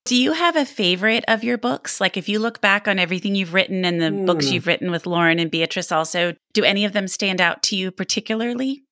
Do 0.06 0.16
you 0.16 0.34
have 0.34 0.56
a 0.56 0.66
favorite 0.66 1.26
of 1.28 1.44
your 1.44 1.58
books? 1.58 2.00
Like, 2.00 2.18
if 2.18 2.30
you 2.30 2.40
look 2.40 2.62
back 2.62 2.88
on 2.88 3.00
everything 3.00 3.36
you've 3.36 3.54
written 3.54 3.84
and 3.84 4.02
the 4.02 4.10
mm. 4.10 4.26
books 4.26 4.48
hmm. 4.48 4.54
you've 4.54 4.68
written 4.68 4.92
with 4.92 5.06
Lauren 5.06 5.40
and 5.40 5.52
Beatriz, 5.52 5.92
also, 5.92 6.36
do 6.54 6.64
any 6.64 6.86
of 6.86 6.94
them 6.94 7.08
stand 7.08 7.42
out 7.42 7.62
to 7.64 7.76
you 7.76 7.92
particularly? 7.92 8.84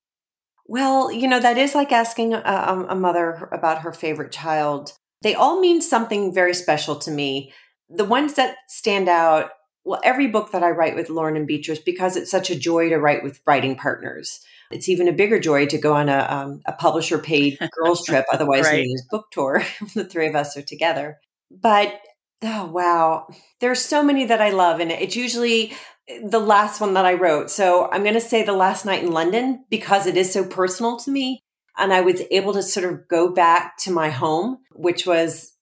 Well, 0.68 1.12
you 1.12 1.28
know, 1.28 1.40
that 1.40 1.58
is 1.58 1.74
like 1.74 1.92
asking 1.92 2.34
a, 2.34 2.86
a 2.90 2.96
mother 2.96 3.50
about 3.52 3.82
her 3.82 3.94
favorite 3.94 4.32
child. 4.32 4.94
They 5.22 5.34
all 5.34 5.60
mean 5.62 5.82
something 5.82 6.34
very 6.34 6.54
special 6.54 6.98
to 6.98 7.12
me. 7.12 7.54
The 7.90 8.06
ones 8.06 8.34
that 8.34 8.58
stand 8.68 9.08
out 9.08 9.52
well, 9.88 10.02
every 10.04 10.28
book 10.28 10.52
that 10.52 10.64
I 10.64 10.72
write 10.72 10.96
with 10.96 11.10
Lauren 11.10 11.38
and 11.38 11.48
Beatriz, 11.48 11.80
because 11.80 12.18
it's 12.18 12.30
such 12.30 12.50
a 12.50 12.60
joy 12.60 12.90
to 12.90 12.98
write 12.98 13.24
with 13.24 13.40
writing 13.48 13.78
partners. 13.78 14.42
It's 14.70 14.90
even 14.90 15.08
a 15.08 15.14
bigger 15.14 15.40
joy 15.40 15.66
to 15.68 15.78
go 15.78 15.94
on 15.94 16.10
a, 16.10 16.28
um, 16.30 16.62
a 16.66 16.74
publisher 16.74 17.18
paid 17.18 17.58
girls 17.72 18.06
trip, 18.06 18.26
otherwise 18.32 18.66
right. 18.66 18.84
known 18.84 18.94
as 18.94 19.08
book 19.10 19.28
tour. 19.32 19.64
the 19.96 20.04
three 20.04 20.28
of 20.28 20.36
us 20.36 20.58
are 20.58 20.62
together. 20.62 21.20
But 21.50 22.02
oh 22.44 22.66
wow, 22.66 23.28
there's 23.62 23.82
so 23.82 24.04
many 24.04 24.26
that 24.26 24.42
I 24.42 24.50
love, 24.50 24.82
and 24.82 24.92
it's 24.92 25.16
usually 25.16 25.74
the 26.22 26.40
last 26.40 26.82
one 26.82 26.94
that 26.96 27.06
I 27.06 27.14
wrote. 27.14 27.50
So 27.50 27.90
I'm 27.90 28.04
going 28.04 28.14
to 28.14 28.22
say 28.22 28.44
the 28.44 28.52
last 28.52 28.86
night 28.86 29.04
in 29.04 29.12
London 29.12 29.64
because 29.70 30.06
it 30.06 30.18
is 30.18 30.34
so 30.34 30.44
personal 30.44 30.98
to 30.98 31.12
me, 31.12 31.40
and 31.78 31.94
I 31.94 32.02
was 32.02 32.24
able 32.30 32.54
to 32.54 32.62
sort 32.62 32.92
of 32.92 33.08
go 33.08 33.34
back 33.34 33.78
to 33.80 33.92
my 33.92 34.10
home, 34.10 34.58
which 34.74 35.06
was 35.06 35.54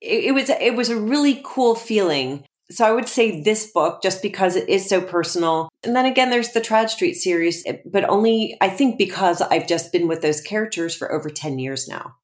it, 0.00 0.24
it 0.24 0.32
was 0.32 0.50
it 0.50 0.74
was 0.74 0.88
a 0.88 0.96
really 0.96 1.40
cool 1.44 1.76
feeling 1.76 2.44
so 2.72 2.84
I 2.84 2.92
would 2.92 3.08
say 3.08 3.42
this 3.42 3.70
book 3.70 4.02
just 4.02 4.22
because 4.22 4.56
it 4.56 4.68
is 4.68 4.88
so 4.88 5.00
personal. 5.00 5.68
And 5.84 5.94
then 5.94 6.06
again, 6.06 6.30
there's 6.30 6.52
the 6.52 6.60
Tradd 6.60 6.88
Street 6.88 7.14
series, 7.14 7.64
eh, 7.66 7.76
but 7.84 8.08
only 8.08 8.56
I 8.60 8.68
think 8.68 8.98
because 8.98 9.40
I've 9.40 9.66
just 9.66 9.92
been 9.92 10.08
with 10.08 10.22
those 10.22 10.40
characters 10.40 10.94
for 10.94 11.12
over 11.12 11.30
10 11.30 11.58
years 11.58 11.88
now. 11.88 12.16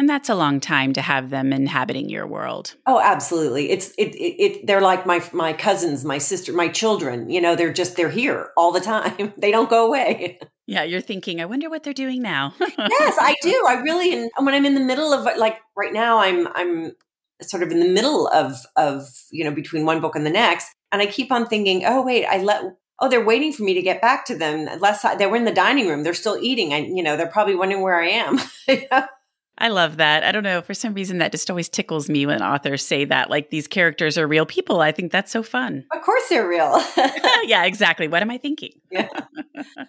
And 0.00 0.08
that's 0.08 0.30
a 0.30 0.34
long 0.34 0.60
time 0.60 0.94
to 0.94 1.02
have 1.02 1.28
them 1.28 1.52
inhabiting 1.52 2.08
your 2.08 2.26
world. 2.26 2.74
Oh, 2.86 2.98
absolutely. 3.00 3.68
It's 3.70 3.90
it, 3.98 4.14
it, 4.14 4.42
it 4.42 4.66
they're 4.66 4.80
like 4.80 5.04
my 5.04 5.22
my 5.34 5.52
cousins, 5.52 6.06
my 6.06 6.16
sister, 6.16 6.54
my 6.54 6.68
children. 6.68 7.28
You 7.28 7.42
know, 7.42 7.54
they're 7.54 7.70
just 7.70 7.96
they're 7.96 8.08
here 8.08 8.48
all 8.56 8.72
the 8.72 8.80
time. 8.80 9.34
they 9.38 9.50
don't 9.50 9.68
go 9.68 9.86
away. 9.86 10.38
Yeah, 10.66 10.84
you're 10.84 11.00
thinking, 11.00 11.40
I 11.40 11.46
wonder 11.46 11.68
what 11.68 11.82
they're 11.82 11.92
doing 11.92 12.22
now. 12.22 12.54
yes, 12.60 13.16
I 13.20 13.34
do. 13.42 13.64
I 13.66 13.80
really 13.80 14.12
and 14.12 14.30
when 14.38 14.54
I'm 14.54 14.64
in 14.64 14.74
the 14.74 14.80
middle 14.80 15.12
of 15.12 15.26
like 15.36 15.58
right 15.76 15.92
now 15.92 16.18
I'm 16.18 16.46
I'm 16.54 16.92
sort 17.42 17.62
of 17.62 17.70
in 17.70 17.80
the 17.80 17.88
middle 17.88 18.28
of 18.28 18.56
of 18.76 19.08
you 19.30 19.44
know 19.44 19.50
between 19.50 19.84
one 19.84 20.00
book 20.00 20.16
and 20.16 20.26
the 20.26 20.30
next 20.30 20.68
and 20.92 21.00
i 21.02 21.06
keep 21.06 21.30
on 21.32 21.46
thinking 21.46 21.84
oh 21.84 22.02
wait 22.02 22.26
i 22.26 22.38
let 22.38 22.62
oh 23.00 23.08
they're 23.08 23.24
waiting 23.24 23.52
for 23.52 23.62
me 23.62 23.74
to 23.74 23.82
get 23.82 24.00
back 24.00 24.24
to 24.24 24.36
them 24.36 24.68
last 24.80 25.04
they 25.18 25.26
were 25.26 25.36
in 25.36 25.44
the 25.44 25.52
dining 25.52 25.88
room 25.88 26.02
they're 26.02 26.14
still 26.14 26.38
eating 26.40 26.72
and 26.72 26.96
you 26.96 27.02
know 27.02 27.16
they're 27.16 27.26
probably 27.26 27.54
wondering 27.54 27.82
where 27.82 28.00
i 28.00 28.08
am 28.08 28.38
I 29.60 29.68
love 29.68 29.98
that. 29.98 30.24
I 30.24 30.32
don't 30.32 30.42
know. 30.42 30.62
For 30.62 30.72
some 30.72 30.94
reason, 30.94 31.18
that 31.18 31.32
just 31.32 31.50
always 31.50 31.68
tickles 31.68 32.08
me 32.08 32.24
when 32.24 32.42
authors 32.42 32.84
say 32.84 33.04
that, 33.04 33.28
like 33.28 33.50
these 33.50 33.68
characters 33.68 34.16
are 34.16 34.26
real 34.26 34.46
people. 34.46 34.80
I 34.80 34.90
think 34.90 35.12
that's 35.12 35.30
so 35.30 35.42
fun. 35.42 35.84
Of 35.92 36.00
course, 36.00 36.22
they're 36.30 36.48
real. 36.48 36.82
yeah, 37.44 37.64
exactly. 37.64 38.08
What 38.08 38.22
am 38.22 38.30
I 38.30 38.38
thinking? 38.38 38.72
Yeah. 38.90 39.08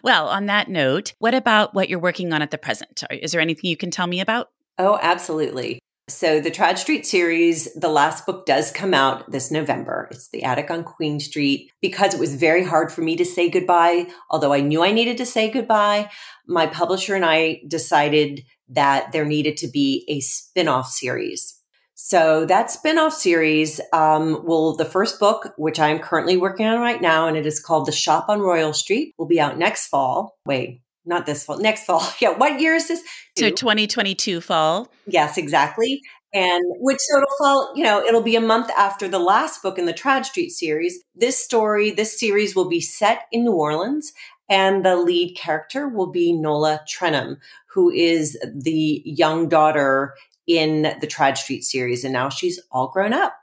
well, 0.04 0.28
on 0.28 0.46
that 0.46 0.70
note, 0.70 1.14
what 1.18 1.34
about 1.34 1.74
what 1.74 1.90
you're 1.90 1.98
working 1.98 2.34
on 2.34 2.44
at 2.44 2.52
the 2.52 2.58
present? 2.60 3.04
Is 3.10 3.32
there 3.32 3.42
anything 3.42 3.70
you 3.70 3.78
can 3.78 3.90
tell 3.90 4.06
me 4.06 4.22
about? 4.22 4.52
Oh, 4.78 5.00
absolutely. 5.02 5.80
So 6.12 6.41
the 6.41 6.52
Tradd 6.52 6.78
Street 6.78 7.06
series, 7.06 7.74
the 7.74 7.88
last 7.88 8.26
book 8.26 8.45
does 8.45 8.69
come 8.69 8.93
out 8.93 9.32
this 9.32 9.50
November. 9.50 10.10
It's 10.12 10.28
The 10.28 10.43
Attic 10.43 10.69
on 10.69 10.84
Queen 10.84 11.19
Street. 11.19 11.71
Because 11.82 12.13
it 12.13 12.19
was 12.19 12.36
very 12.36 12.63
hard 12.63 12.91
for 12.91 13.02
me 13.02 13.15
to 13.15 13.26
say 13.26 13.50
goodbye, 13.50 14.08
although 14.30 14.54
I 14.54 14.60
knew 14.60 14.84
I 14.84 14.91
needed 14.91 15.17
to 15.17 15.26
say 15.26 15.50
goodbye, 15.50 16.12
my 16.45 16.67
publisher 16.67 17.15
and 17.15 17.26
I 17.26 17.62
decided 17.67 18.43
that 18.69 19.12
there 19.13 19.26
needed 19.26 19.58
to 19.58 19.67
be 19.67 20.06
a 20.10 20.19
spin-off 20.19 20.89
series. 20.89 21.58
So 21.95 22.45
that 22.45 22.71
spin-off 22.71 23.13
series 23.13 23.80
um, 23.93 24.45
will 24.45 24.76
the 24.76 24.86
first 24.86 25.19
book, 25.19 25.54
which 25.58 25.80
I 25.80 25.89
am 25.89 26.00
currently 26.00 26.36
working 26.36 26.65
on 26.65 26.80
right 26.80 27.02
now, 27.02 27.28
and 27.28 27.38
it 27.38 27.45
is 27.45 27.60
called 27.60 27.86
The 27.86 27.91
Shop 27.91 28.26
on 28.28 28.41
Royal 28.41 28.74
Street, 28.74 29.13
will 29.17 29.28
be 29.28 29.39
out 29.39 29.58
next 29.58 29.88
fall. 29.88 30.38
Wait, 30.45 30.82
not 31.06 31.26
this 31.26 31.44
fall, 31.44 31.60
next 31.60 31.86
fall. 31.86 32.04
Yeah. 32.22 32.32
What 32.32 32.60
year 32.60 32.76
is 32.76 32.88
this? 32.88 33.04
So 33.38 33.50
2022 33.50 34.42
fall. 34.42 34.90
Yes, 35.08 35.38
exactly. 35.38 36.02
And 36.34 36.64
which 36.80 37.00
so 37.00 37.18
it'll 37.18 37.38
fall, 37.38 37.74
you 37.76 37.84
know, 37.84 38.02
it'll 38.02 38.22
be 38.22 38.38
a 38.38 38.42
month 38.42 38.70
after 38.78 39.08
the 39.08 39.20
last 39.20 39.62
book 39.62 39.78
in 39.78 39.86
the 39.86 39.94
Tradd 39.94 40.26
Street 40.26 40.52
series. 40.52 41.04
This 41.14 41.44
story, 41.44 41.92
this 41.92 42.18
series 42.18 42.56
will 42.56 42.70
be 42.70 42.80
set 42.80 43.24
in 43.32 43.44
New 43.44 43.54
Orleans 43.54 44.14
and 44.48 44.86
the 44.86 44.96
lead 44.96 45.36
character 45.36 45.88
will 45.88 46.12
be 46.12 46.34
Nola 46.34 46.82
Trenholm, 46.88 47.38
who 47.74 47.90
is 47.90 48.38
the 48.54 49.02
young 49.06 49.50
daughter 49.50 50.14
in 50.46 50.84
the 51.00 51.08
Tradd 51.08 51.38
Street 51.38 51.64
series. 51.64 52.04
And 52.04 52.14
now 52.14 52.30
she's 52.30 52.60
all 52.72 52.90
grown 52.90 53.14
up. 53.14 53.34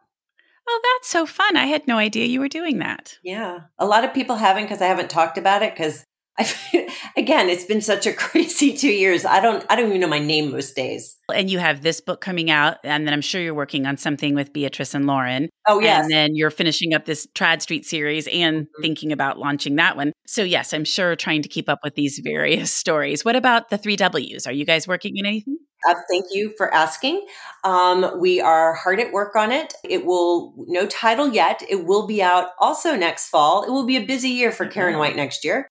Oh, 0.69 0.81
that's 0.83 1.09
so 1.09 1.25
fun. 1.25 1.57
I 1.57 1.65
had 1.65 1.89
no 1.89 1.97
idea 1.97 2.27
you 2.27 2.41
were 2.41 2.49
doing 2.49 2.79
that. 2.79 3.19
Yeah. 3.23 3.61
A 3.79 3.87
lot 3.87 4.05
of 4.05 4.13
people 4.13 4.37
haven't 4.37 4.65
because 4.65 4.83
I 4.83 4.87
haven't 4.87 5.09
talked 5.09 5.39
about 5.39 5.63
it 5.63 5.73
because 5.73 6.05
I, 6.39 6.89
again, 7.17 7.49
it's 7.49 7.65
been 7.65 7.81
such 7.81 8.07
a 8.07 8.13
crazy 8.15 8.77
two 8.77 8.93
years. 8.93 9.25
I 9.25 9.41
don't, 9.41 9.65
I 9.69 9.77
don't 9.77 9.89
even 9.89 10.01
know 10.01 10.09
my 10.09 10.19
name 10.19 10.51
most 10.53 10.77
days. 10.77 11.17
And 11.35 11.51
you 11.51 11.59
have 11.59 11.83
this 11.83 12.01
book 12.01 12.21
coming 12.21 12.51
out, 12.51 12.79
and 12.85 13.07
then 13.07 13.13
I'm 13.13 13.21
sure 13.21 13.41
you're 13.41 13.55
working 13.55 13.87
on 13.87 13.97
something 13.97 14.35
with 14.35 14.53
Beatriz 14.53 14.95
and 14.95 15.07
Lauren. 15.07 15.51
Oh 15.67 15.81
yes. 15.81 16.05
And 16.05 16.11
then 16.11 16.35
you're 16.35 16.51
finishing 16.51 16.95
up 16.95 17.05
this 17.05 17.27
Tradd 17.35 17.61
Street 17.61 17.85
series 17.85 18.27
and 18.29 18.63
mm-hmm. 18.63 18.83
thinking 18.83 19.13
about 19.13 19.39
launching 19.39 19.77
that 19.77 19.97
one. 19.97 20.13
So 20.27 20.43
yes, 20.43 20.73
I'm 20.73 20.85
sure 20.85 21.17
trying 21.17 21.43
to 21.43 21.49
keep 21.49 21.69
up 21.69 21.81
with 21.83 21.95
these 21.95 22.21
various 22.23 22.73
stories. 22.75 23.25
What 23.25 23.37
about 23.37 23.69
the 23.69 23.79
three 23.79 23.97
W's? 23.97 24.47
Are 24.47 24.53
you 24.53 24.65
guys 24.65 24.89
working 24.89 25.17
in 25.17 25.27
anything? 25.27 25.59
Uh, 25.89 25.95
thank 26.11 26.25
you 26.33 26.53
for 26.57 26.75
asking. 26.75 27.25
Um, 27.63 28.19
we 28.19 28.41
are 28.41 28.75
hard 28.75 28.99
at 28.99 29.13
work 29.13 29.37
on 29.37 29.53
it. 29.53 29.75
It 29.85 30.05
will 30.05 30.55
no 30.67 30.87
title 30.87 31.29
yet. 31.29 31.63
It 31.69 31.87
will 31.87 32.07
be 32.07 32.21
out 32.21 32.49
also 32.59 32.97
next 32.97 33.29
fall. 33.29 33.63
It 33.63 33.71
will 33.71 33.87
be 33.87 33.97
a 33.97 34.05
busy 34.05 34.31
year 34.31 34.51
for 34.51 34.67
Karen 34.67 34.95
mm-hmm. 34.95 35.01
White 35.01 35.17
next 35.17 35.45
year 35.45 35.69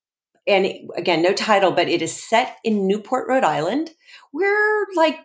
and 0.47 0.67
again, 0.95 1.21
no 1.21 1.33
title, 1.33 1.71
but 1.71 1.89
it 1.89 2.01
is 2.01 2.23
set 2.23 2.57
in 2.63 2.88
Newport, 2.88 3.27
Rhode 3.27 3.43
Island. 3.43 3.91
We're 4.31 4.86
like 4.95 5.19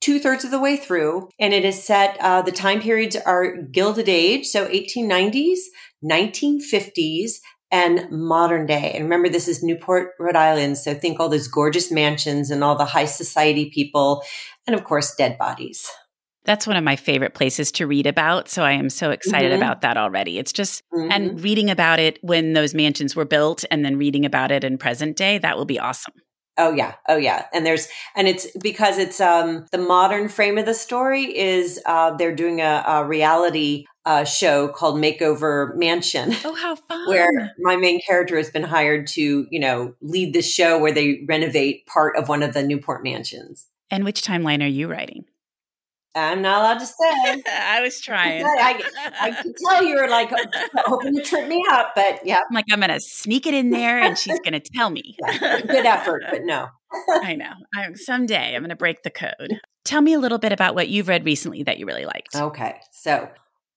two 0.00 0.20
thirds 0.20 0.44
of 0.44 0.50
the 0.50 0.60
way 0.60 0.76
through, 0.76 1.28
and 1.38 1.52
it 1.52 1.64
is 1.64 1.82
set. 1.82 2.16
Uh, 2.20 2.42
the 2.42 2.52
time 2.52 2.80
periods 2.80 3.16
are 3.16 3.56
Gilded 3.56 4.08
Age, 4.08 4.46
so 4.46 4.68
1890s, 4.68 5.58
1950s, 6.04 7.32
and 7.70 8.10
modern 8.10 8.66
day. 8.66 8.92
And 8.94 9.04
remember, 9.04 9.28
this 9.28 9.48
is 9.48 9.62
Newport, 9.62 10.12
Rhode 10.18 10.36
Island, 10.36 10.78
so 10.78 10.94
think 10.94 11.20
all 11.20 11.28
those 11.28 11.48
gorgeous 11.48 11.90
mansions 11.90 12.50
and 12.50 12.64
all 12.64 12.76
the 12.76 12.84
high 12.84 13.04
society 13.04 13.70
people, 13.70 14.22
and 14.66 14.74
of 14.74 14.84
course, 14.84 15.14
dead 15.14 15.36
bodies. 15.38 15.90
That's 16.48 16.66
one 16.66 16.78
of 16.78 16.82
my 16.82 16.96
favorite 16.96 17.34
places 17.34 17.70
to 17.72 17.86
read 17.86 18.06
about. 18.06 18.48
So 18.48 18.62
I 18.62 18.72
am 18.72 18.88
so 18.88 19.10
excited 19.10 19.52
mm-hmm. 19.52 19.60
about 19.60 19.82
that 19.82 19.98
already. 19.98 20.38
It's 20.38 20.50
just, 20.50 20.82
mm-hmm. 20.90 21.12
and 21.12 21.38
reading 21.42 21.68
about 21.68 21.98
it 21.98 22.18
when 22.22 22.54
those 22.54 22.72
mansions 22.72 23.14
were 23.14 23.26
built 23.26 23.66
and 23.70 23.84
then 23.84 23.98
reading 23.98 24.24
about 24.24 24.50
it 24.50 24.64
in 24.64 24.78
present 24.78 25.14
day, 25.14 25.36
that 25.36 25.58
will 25.58 25.66
be 25.66 25.78
awesome. 25.78 26.14
Oh 26.56 26.72
yeah. 26.72 26.94
Oh 27.06 27.18
yeah. 27.18 27.44
And 27.52 27.66
there's, 27.66 27.88
and 28.16 28.26
it's 28.26 28.46
because 28.62 28.96
it's, 28.96 29.20
um, 29.20 29.66
the 29.72 29.78
modern 29.78 30.30
frame 30.30 30.56
of 30.56 30.64
the 30.64 30.72
story 30.72 31.24
is, 31.36 31.82
uh, 31.84 32.16
they're 32.16 32.34
doing 32.34 32.62
a, 32.62 32.82
a 32.86 33.04
reality, 33.04 33.84
uh, 34.06 34.24
show 34.24 34.68
called 34.68 34.96
Makeover 34.96 35.76
Mansion. 35.76 36.34
Oh, 36.46 36.54
how 36.54 36.76
fun. 36.88 37.10
Where 37.10 37.52
my 37.58 37.76
main 37.76 38.00
character 38.00 38.38
has 38.38 38.48
been 38.48 38.62
hired 38.62 39.06
to, 39.08 39.46
you 39.50 39.60
know, 39.60 39.92
lead 40.00 40.32
this 40.32 40.50
show 40.50 40.78
where 40.78 40.92
they 40.92 41.26
renovate 41.28 41.84
part 41.84 42.16
of 42.16 42.30
one 42.30 42.42
of 42.42 42.54
the 42.54 42.62
Newport 42.62 43.04
mansions. 43.04 43.66
And 43.90 44.02
which 44.02 44.22
timeline 44.22 44.64
are 44.64 44.66
you 44.66 44.88
writing? 44.88 45.26
I'm 46.14 46.42
not 46.42 46.58
allowed 46.60 46.78
to 46.80 46.86
say. 46.86 47.42
I 47.52 47.80
was 47.82 48.00
trying. 48.00 48.44
I, 48.44 48.82
I 49.20 49.30
can 49.30 49.52
tell 49.64 49.84
you 49.84 49.96
were 49.96 50.08
like 50.08 50.32
oh, 50.32 50.46
hoping 50.86 51.14
to 51.14 51.22
trip 51.22 51.48
me 51.48 51.64
up, 51.70 51.92
but 51.94 52.20
yeah. 52.24 52.38
I'm 52.48 52.54
like, 52.54 52.64
I'm 52.70 52.80
going 52.80 52.90
to 52.90 53.00
sneak 53.00 53.46
it 53.46 53.54
in 53.54 53.70
there 53.70 54.00
and 54.00 54.16
she's 54.16 54.38
going 54.40 54.52
to 54.52 54.60
tell 54.60 54.90
me. 54.90 55.16
Yeah, 55.40 55.60
good 55.60 55.86
effort, 55.86 56.24
but 56.30 56.42
no. 56.44 56.68
I 57.08 57.34
know. 57.36 57.52
I, 57.74 57.92
someday 57.94 58.54
I'm 58.54 58.62
going 58.62 58.70
to 58.70 58.76
break 58.76 59.02
the 59.02 59.10
code. 59.10 59.60
Tell 59.84 60.00
me 60.00 60.14
a 60.14 60.18
little 60.18 60.38
bit 60.38 60.52
about 60.52 60.74
what 60.74 60.88
you've 60.88 61.06
read 61.06 61.24
recently 61.24 61.62
that 61.64 61.78
you 61.78 61.86
really 61.86 62.06
liked. 62.06 62.34
Okay. 62.34 62.80
So 62.92 63.28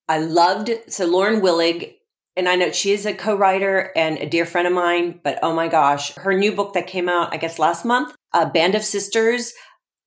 I 0.08 0.20
loved, 0.20 0.72
so 0.88 1.06
Lauren 1.06 1.42
Willig, 1.42 1.96
and 2.36 2.48
I 2.48 2.56
know 2.56 2.72
she 2.72 2.92
is 2.92 3.06
a 3.06 3.14
co 3.14 3.36
writer 3.36 3.92
and 3.96 4.18
a 4.18 4.28
dear 4.28 4.46
friend 4.46 4.68
of 4.68 4.74
mine, 4.74 5.20
but 5.24 5.40
oh 5.44 5.54
my 5.54 5.68
gosh, 5.68 6.14
her 6.16 6.34
new 6.34 6.54
book 6.54 6.74
that 6.74 6.88
came 6.88 7.10
out, 7.10 7.34
I 7.34 7.38
guess 7.38 7.60
last 7.60 7.86
month, 7.86 8.16
A 8.34 8.50
Band 8.50 8.76
of 8.76 8.84
Sisters 8.84 9.54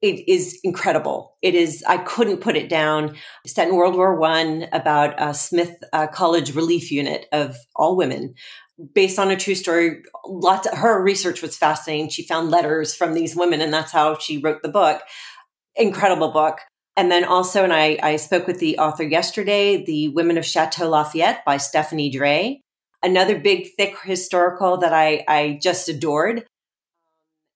it 0.03 0.29
is 0.29 0.59
incredible. 0.63 1.37
It 1.41 1.55
is, 1.55 1.83
I 1.87 1.99
couldn't 1.99 2.43
put 2.43 2.57
it 2.57 2.69
down. 2.69 3.17
Set 3.47 3.69
in 3.69 3.77
World 3.77 3.97
War 3.97 4.19
One 4.19 4.67
about 4.73 5.15
a 5.19 5.33
Smith 5.33 5.83
uh, 5.93 6.07
College 6.09 6.55
relief 6.55 6.91
unit 6.91 7.27
of 7.33 7.57
all 7.75 7.97
women 7.97 8.35
based 8.95 9.19
on 9.19 9.31
a 9.31 9.37
true 9.37 9.55
story. 9.55 10.03
Lots 10.27 10.67
of, 10.67 10.79
her 10.79 11.03
research 11.03 11.43
was 11.43 11.57
fascinating. 11.57 12.09
She 12.09 12.27
found 12.27 12.51
letters 12.51 12.95
from 12.95 13.15
these 13.15 13.35
women 13.37 13.61
and 13.61 13.73
that's 13.73 13.93
how 13.93 14.19
she 14.19 14.39
wrote 14.39 14.63
the 14.63 14.69
book. 14.69 15.01
Incredible 15.77 16.33
book. 16.33 16.59
And 16.97 17.11
then 17.11 17.25
also, 17.25 17.65
and 17.65 17.73
I, 17.73 17.99
I 18.03 18.17
spoke 18.17 18.47
with 18.47 18.61
the 18.61 18.79
author 18.79 19.03
yesterday, 19.03 19.85
The 19.85 20.09
Women 20.09 20.39
of 20.39 20.45
Chateau 20.45 20.89
Lafayette 20.89 21.45
by 21.45 21.57
Stephanie 21.57 22.11
Dray. 22.11 22.61
Another 23.03 23.39
big, 23.39 23.69
thick 23.77 23.97
historical 24.05 24.77
that 24.79 24.93
I, 24.93 25.25
I 25.27 25.59
just 25.61 25.89
adored 25.89 26.47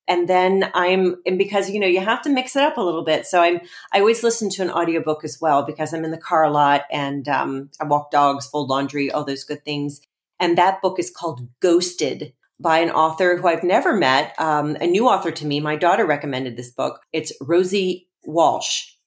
and 0.08 0.28
then 0.28 0.70
i'm 0.74 1.16
and 1.26 1.38
because 1.38 1.70
you 1.70 1.78
know 1.78 1.86
you 1.86 2.00
have 2.00 2.22
to 2.22 2.30
mix 2.30 2.56
it 2.56 2.62
up 2.62 2.76
a 2.76 2.80
little 2.80 3.04
bit. 3.04 3.26
So 3.26 3.40
i'm 3.42 3.60
i 3.92 4.00
always 4.00 4.24
listen 4.24 4.50
to 4.50 4.62
an 4.62 4.70
audiobook 4.70 5.22
as 5.22 5.38
well 5.40 5.62
because 5.64 5.92
i'm 5.92 6.04
in 6.04 6.10
the 6.10 6.18
car 6.18 6.44
a 6.44 6.50
lot 6.50 6.82
and 6.90 7.28
um, 7.28 7.70
i 7.80 7.84
walk 7.84 8.10
dogs 8.10 8.46
fold 8.46 8.68
laundry 8.68 9.10
all 9.10 9.24
those 9.24 9.44
good 9.44 9.64
things. 9.64 10.00
And 10.40 10.56
that 10.56 10.80
book 10.80 10.98
is 10.98 11.10
called 11.10 11.48
ghosted 11.60 12.32
by 12.60 12.78
an 12.78 12.90
author 12.90 13.36
who 13.36 13.46
i've 13.46 13.64
never 13.64 13.96
met 13.96 14.34
um, 14.38 14.76
a 14.80 14.86
new 14.86 15.06
author 15.06 15.30
to 15.30 15.46
me. 15.46 15.60
My 15.60 15.76
daughter 15.76 16.06
recommended 16.06 16.56
this 16.56 16.70
book. 16.70 17.02
It's 17.12 17.32
rosie 17.40 18.08
walsh 18.24 18.97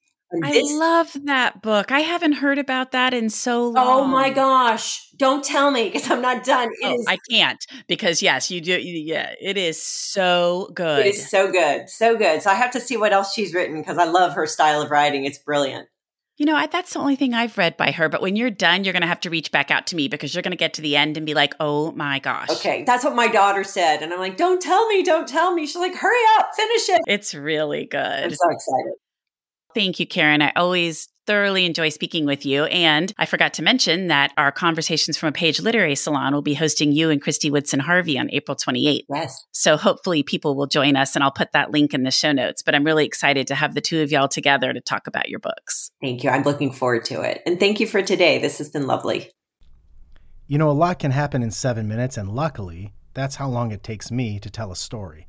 I 0.44 0.62
love 0.64 1.16
that 1.26 1.62
book. 1.62 1.92
I 1.92 2.00
haven't 2.00 2.34
heard 2.34 2.58
about 2.58 2.92
that 2.92 3.14
in 3.14 3.30
so 3.30 3.68
long. 3.68 4.04
Oh 4.04 4.06
my 4.06 4.30
gosh. 4.30 5.10
Don't 5.18 5.44
tell 5.44 5.72
me 5.72 5.86
because 5.86 6.10
I'm 6.10 6.22
not 6.22 6.44
done. 6.44 6.70
Oh, 6.84 6.94
is, 6.96 7.06
I 7.08 7.18
can't 7.30 7.64
because 7.88 8.22
yes, 8.22 8.50
you 8.50 8.62
do. 8.62 8.80
Yeah, 8.80 9.34
it 9.42 9.58
is 9.58 9.82
so 9.82 10.72
good. 10.74 11.06
It 11.06 11.16
is 11.16 11.30
so 11.30 11.52
good. 11.52 11.90
So 11.90 12.18
good. 12.18 12.42
So 12.42 12.50
I 12.50 12.56
have 12.56 12.72
to 12.72 12.80
see 12.80 12.98
what 12.98 13.14
else 13.14 13.34
she's 13.34 13.54
written 13.54 13.80
because 13.80 13.98
I 13.98 14.06
love 14.06 14.34
her 14.34 14.48
style 14.48 14.82
of 14.82 14.90
writing. 14.90 15.26
It's 15.26 15.38
brilliant. 15.38 15.88
You 16.38 16.46
know, 16.46 16.56
I, 16.56 16.66
that's 16.66 16.94
the 16.94 17.00
only 17.00 17.16
thing 17.16 17.36
I've 17.36 17.56
read 17.58 17.78
by 17.78 17.92
her. 17.92 18.10
But 18.10 18.22
when 18.22 18.36
you're 18.36 18.50
done, 18.50 18.84
you're 18.84 18.94
going 18.94 19.04
to 19.04 19.08
have 19.08 19.20
to 19.20 19.30
reach 19.30 19.52
back 19.52 19.70
out 19.70 19.86
to 19.88 19.96
me 19.96 20.08
because 20.08 20.34
you're 20.34 20.42
going 20.42 20.52
to 20.52 20.58
get 20.58 20.74
to 20.76 20.82
the 20.82 20.96
end 20.96 21.18
and 21.18 21.26
be 21.26 21.36
like, 21.36 21.54
oh 21.60 21.92
my 21.92 22.18
gosh. 22.18 22.50
Okay. 22.50 22.84
That's 22.84 23.04
what 23.04 23.16
my 23.16 23.28
daughter 23.28 23.64
said. 23.64 24.02
And 24.02 24.12
I'm 24.12 24.20
like, 24.20 24.38
don't 24.38 24.60
tell 24.60 24.88
me, 24.88 25.04
don't 25.04 25.28
tell 25.28 25.54
me. 25.54 25.68
She's 25.68 25.76
like, 25.76 25.94
hurry 25.94 26.24
up, 26.40 26.50
finish 26.56 26.90
it. 26.90 27.02
It's 27.06 27.36
really 27.36 27.86
good. 27.86 28.00
I'm 28.00 28.32
so 28.32 28.50
excited. 28.50 28.94
Thank 29.74 30.00
you, 30.00 30.08
Karen. 30.08 30.42
I 30.42 30.52
always 30.56 31.10
thoroughly 31.28 31.66
enjoy 31.66 31.90
speaking 31.90 32.26
with 32.26 32.46
you. 32.46 32.66
And 32.66 33.14
I 33.18 33.26
forgot 33.26 33.54
to 33.56 33.62
mention 33.62 34.08
that 34.08 34.34
our 34.38 34.52
Conversations 34.52 35.18
from 35.18 35.30
a 35.30 35.32
Page 35.32 35.60
Literary 35.60 35.96
Salon 35.96 36.34
will 36.34 36.42
be 36.42 36.56
hosting 36.56 36.92
you 36.92 37.10
and 37.10 37.24
Kristy 37.24 37.52
Woodson 37.52 37.80
Harvey 37.80 38.18
on 38.18 38.30
April 38.32 38.58
28th. 38.58 39.06
Yes. 39.10 39.46
So 39.52 39.78
hopefully 39.78 40.24
people 40.24 40.56
will 40.56 40.68
join 40.68 40.96
us 40.96 41.16
and 41.16 41.24
I'll 41.24 41.32
put 41.32 41.52
that 41.54 41.72
link 41.72 41.94
in 41.94 42.04
the 42.04 42.12
show 42.12 42.32
notes. 42.32 42.62
But 42.62 42.76
I'm 42.76 42.84
really 42.84 43.06
excited 43.06 43.48
to 43.48 43.56
have 43.56 43.76
the 43.76 43.82
two 43.82 44.02
of 44.02 44.12
y'all 44.12 44.28
together 44.28 44.74
to 44.74 44.82
talk 44.82 45.08
about 45.08 45.30
your 45.30 45.40
books. 45.40 45.92
Thank 46.02 46.24
you. 46.24 46.30
I'm 46.30 46.44
looking 46.44 46.72
forward 46.72 47.06
to 47.06 47.22
it. 47.22 47.42
And 47.46 47.60
thank 47.60 47.80
you 47.80 47.88
for 47.88 48.02
today. 48.02 48.40
This 48.40 48.58
has 48.58 48.70
been 48.70 48.88
lovely. 48.88 49.30
You 50.48 50.58
know, 50.58 50.70
a 50.70 50.74
lot 50.74 51.00
can 51.00 51.12
happen 51.12 51.44
in 51.44 51.52
seven 51.52 51.88
minutes, 51.88 52.18
and 52.18 52.30
luckily, 52.30 52.94
that's 53.14 53.36
how 53.38 53.48
long 53.48 53.72
it 53.72 53.84
takes 53.84 54.12
me 54.12 54.38
to 54.40 54.50
tell 54.50 54.70
a 54.70 54.76
story. 54.76 55.26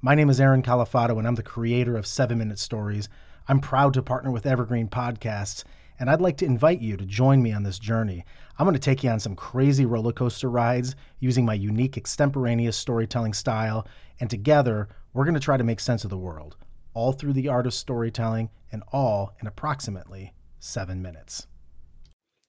My 0.00 0.14
name 0.14 0.30
is 0.30 0.40
Aaron 0.40 0.62
Califato, 0.62 1.18
and 1.18 1.28
I'm 1.28 1.34
the 1.34 1.42
creator 1.42 1.98
of 1.98 2.06
Seven 2.06 2.38
Minute 2.38 2.58
Stories 2.58 3.10
I'm 3.48 3.60
proud 3.60 3.94
to 3.94 4.02
partner 4.02 4.30
with 4.30 4.46
Evergreen 4.46 4.88
Podcasts, 4.88 5.64
and 5.98 6.08
I'd 6.08 6.20
like 6.20 6.36
to 6.38 6.44
invite 6.44 6.80
you 6.80 6.96
to 6.96 7.04
join 7.04 7.42
me 7.42 7.52
on 7.52 7.62
this 7.62 7.78
journey. 7.78 8.24
I'm 8.58 8.66
going 8.66 8.74
to 8.74 8.80
take 8.80 9.02
you 9.02 9.10
on 9.10 9.20
some 9.20 9.36
crazy 9.36 9.86
roller 9.86 10.12
coaster 10.12 10.48
rides 10.48 10.94
using 11.20 11.44
my 11.44 11.54
unique 11.54 11.96
extemporaneous 11.96 12.76
storytelling 12.76 13.32
style, 13.32 13.86
and 14.20 14.30
together, 14.30 14.88
we're 15.12 15.24
going 15.24 15.34
to 15.34 15.40
try 15.40 15.56
to 15.56 15.64
make 15.64 15.80
sense 15.80 16.04
of 16.04 16.10
the 16.10 16.18
world, 16.18 16.56
all 16.94 17.12
through 17.12 17.32
the 17.32 17.48
art 17.48 17.66
of 17.66 17.74
storytelling, 17.74 18.50
and 18.70 18.82
all 18.92 19.34
in 19.40 19.46
approximately 19.46 20.32
seven 20.58 21.02
minutes. 21.02 21.46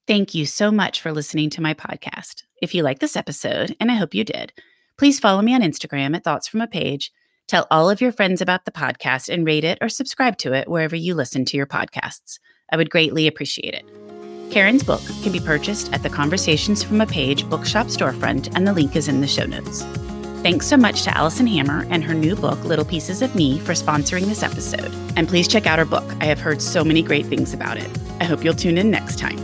Thank 0.06 0.34
you 0.34 0.46
so 0.46 0.70
much 0.70 1.00
for 1.00 1.12
listening 1.12 1.50
to 1.50 1.62
my 1.62 1.74
podcast. 1.74 2.42
If 2.60 2.74
you 2.74 2.82
like 2.82 2.98
this 2.98 3.16
episode, 3.16 3.74
and 3.80 3.90
I 3.90 3.94
hope 3.94 4.14
you 4.14 4.22
did, 4.22 4.52
please 4.98 5.18
follow 5.18 5.42
me 5.42 5.54
on 5.54 5.62
Instagram 5.62 6.14
at 6.14 6.24
Thoughts 6.24 6.46
from 6.46 6.60
a 6.60 6.66
Page 6.66 7.10
Tell 7.46 7.66
all 7.70 7.90
of 7.90 8.00
your 8.00 8.12
friends 8.12 8.40
about 8.40 8.64
the 8.64 8.70
podcast 8.70 9.28
and 9.28 9.46
rate 9.46 9.64
it 9.64 9.78
or 9.80 9.88
subscribe 9.88 10.38
to 10.38 10.52
it 10.54 10.68
wherever 10.68 10.96
you 10.96 11.14
listen 11.14 11.44
to 11.46 11.56
your 11.56 11.66
podcasts. 11.66 12.38
I 12.72 12.76
would 12.76 12.90
greatly 12.90 13.26
appreciate 13.26 13.74
it. 13.74 13.84
Karen's 14.50 14.82
book 14.82 15.02
can 15.22 15.32
be 15.32 15.40
purchased 15.40 15.92
at 15.92 16.02
the 16.02 16.10
Conversations 16.10 16.82
from 16.82 17.00
a 17.00 17.06
Page 17.06 17.48
bookshop 17.48 17.88
storefront, 17.88 18.54
and 18.54 18.66
the 18.66 18.72
link 18.72 18.96
is 18.96 19.08
in 19.08 19.20
the 19.20 19.26
show 19.26 19.44
notes. 19.44 19.82
Thanks 20.42 20.66
so 20.66 20.76
much 20.76 21.02
to 21.02 21.16
Alison 21.16 21.46
Hammer 21.46 21.86
and 21.90 22.04
her 22.04 22.14
new 22.14 22.36
book, 22.36 22.62
Little 22.64 22.84
Pieces 22.84 23.22
of 23.22 23.34
Me, 23.34 23.58
for 23.58 23.72
sponsoring 23.72 24.26
this 24.26 24.42
episode. 24.42 24.92
And 25.16 25.26
please 25.26 25.48
check 25.48 25.66
out 25.66 25.78
her 25.78 25.84
book. 25.84 26.04
I 26.20 26.26
have 26.26 26.38
heard 26.38 26.62
so 26.62 26.84
many 26.84 27.02
great 27.02 27.26
things 27.26 27.52
about 27.52 27.78
it. 27.78 27.90
I 28.20 28.24
hope 28.24 28.44
you'll 28.44 28.54
tune 28.54 28.78
in 28.78 28.90
next 28.90 29.18
time. 29.18 29.43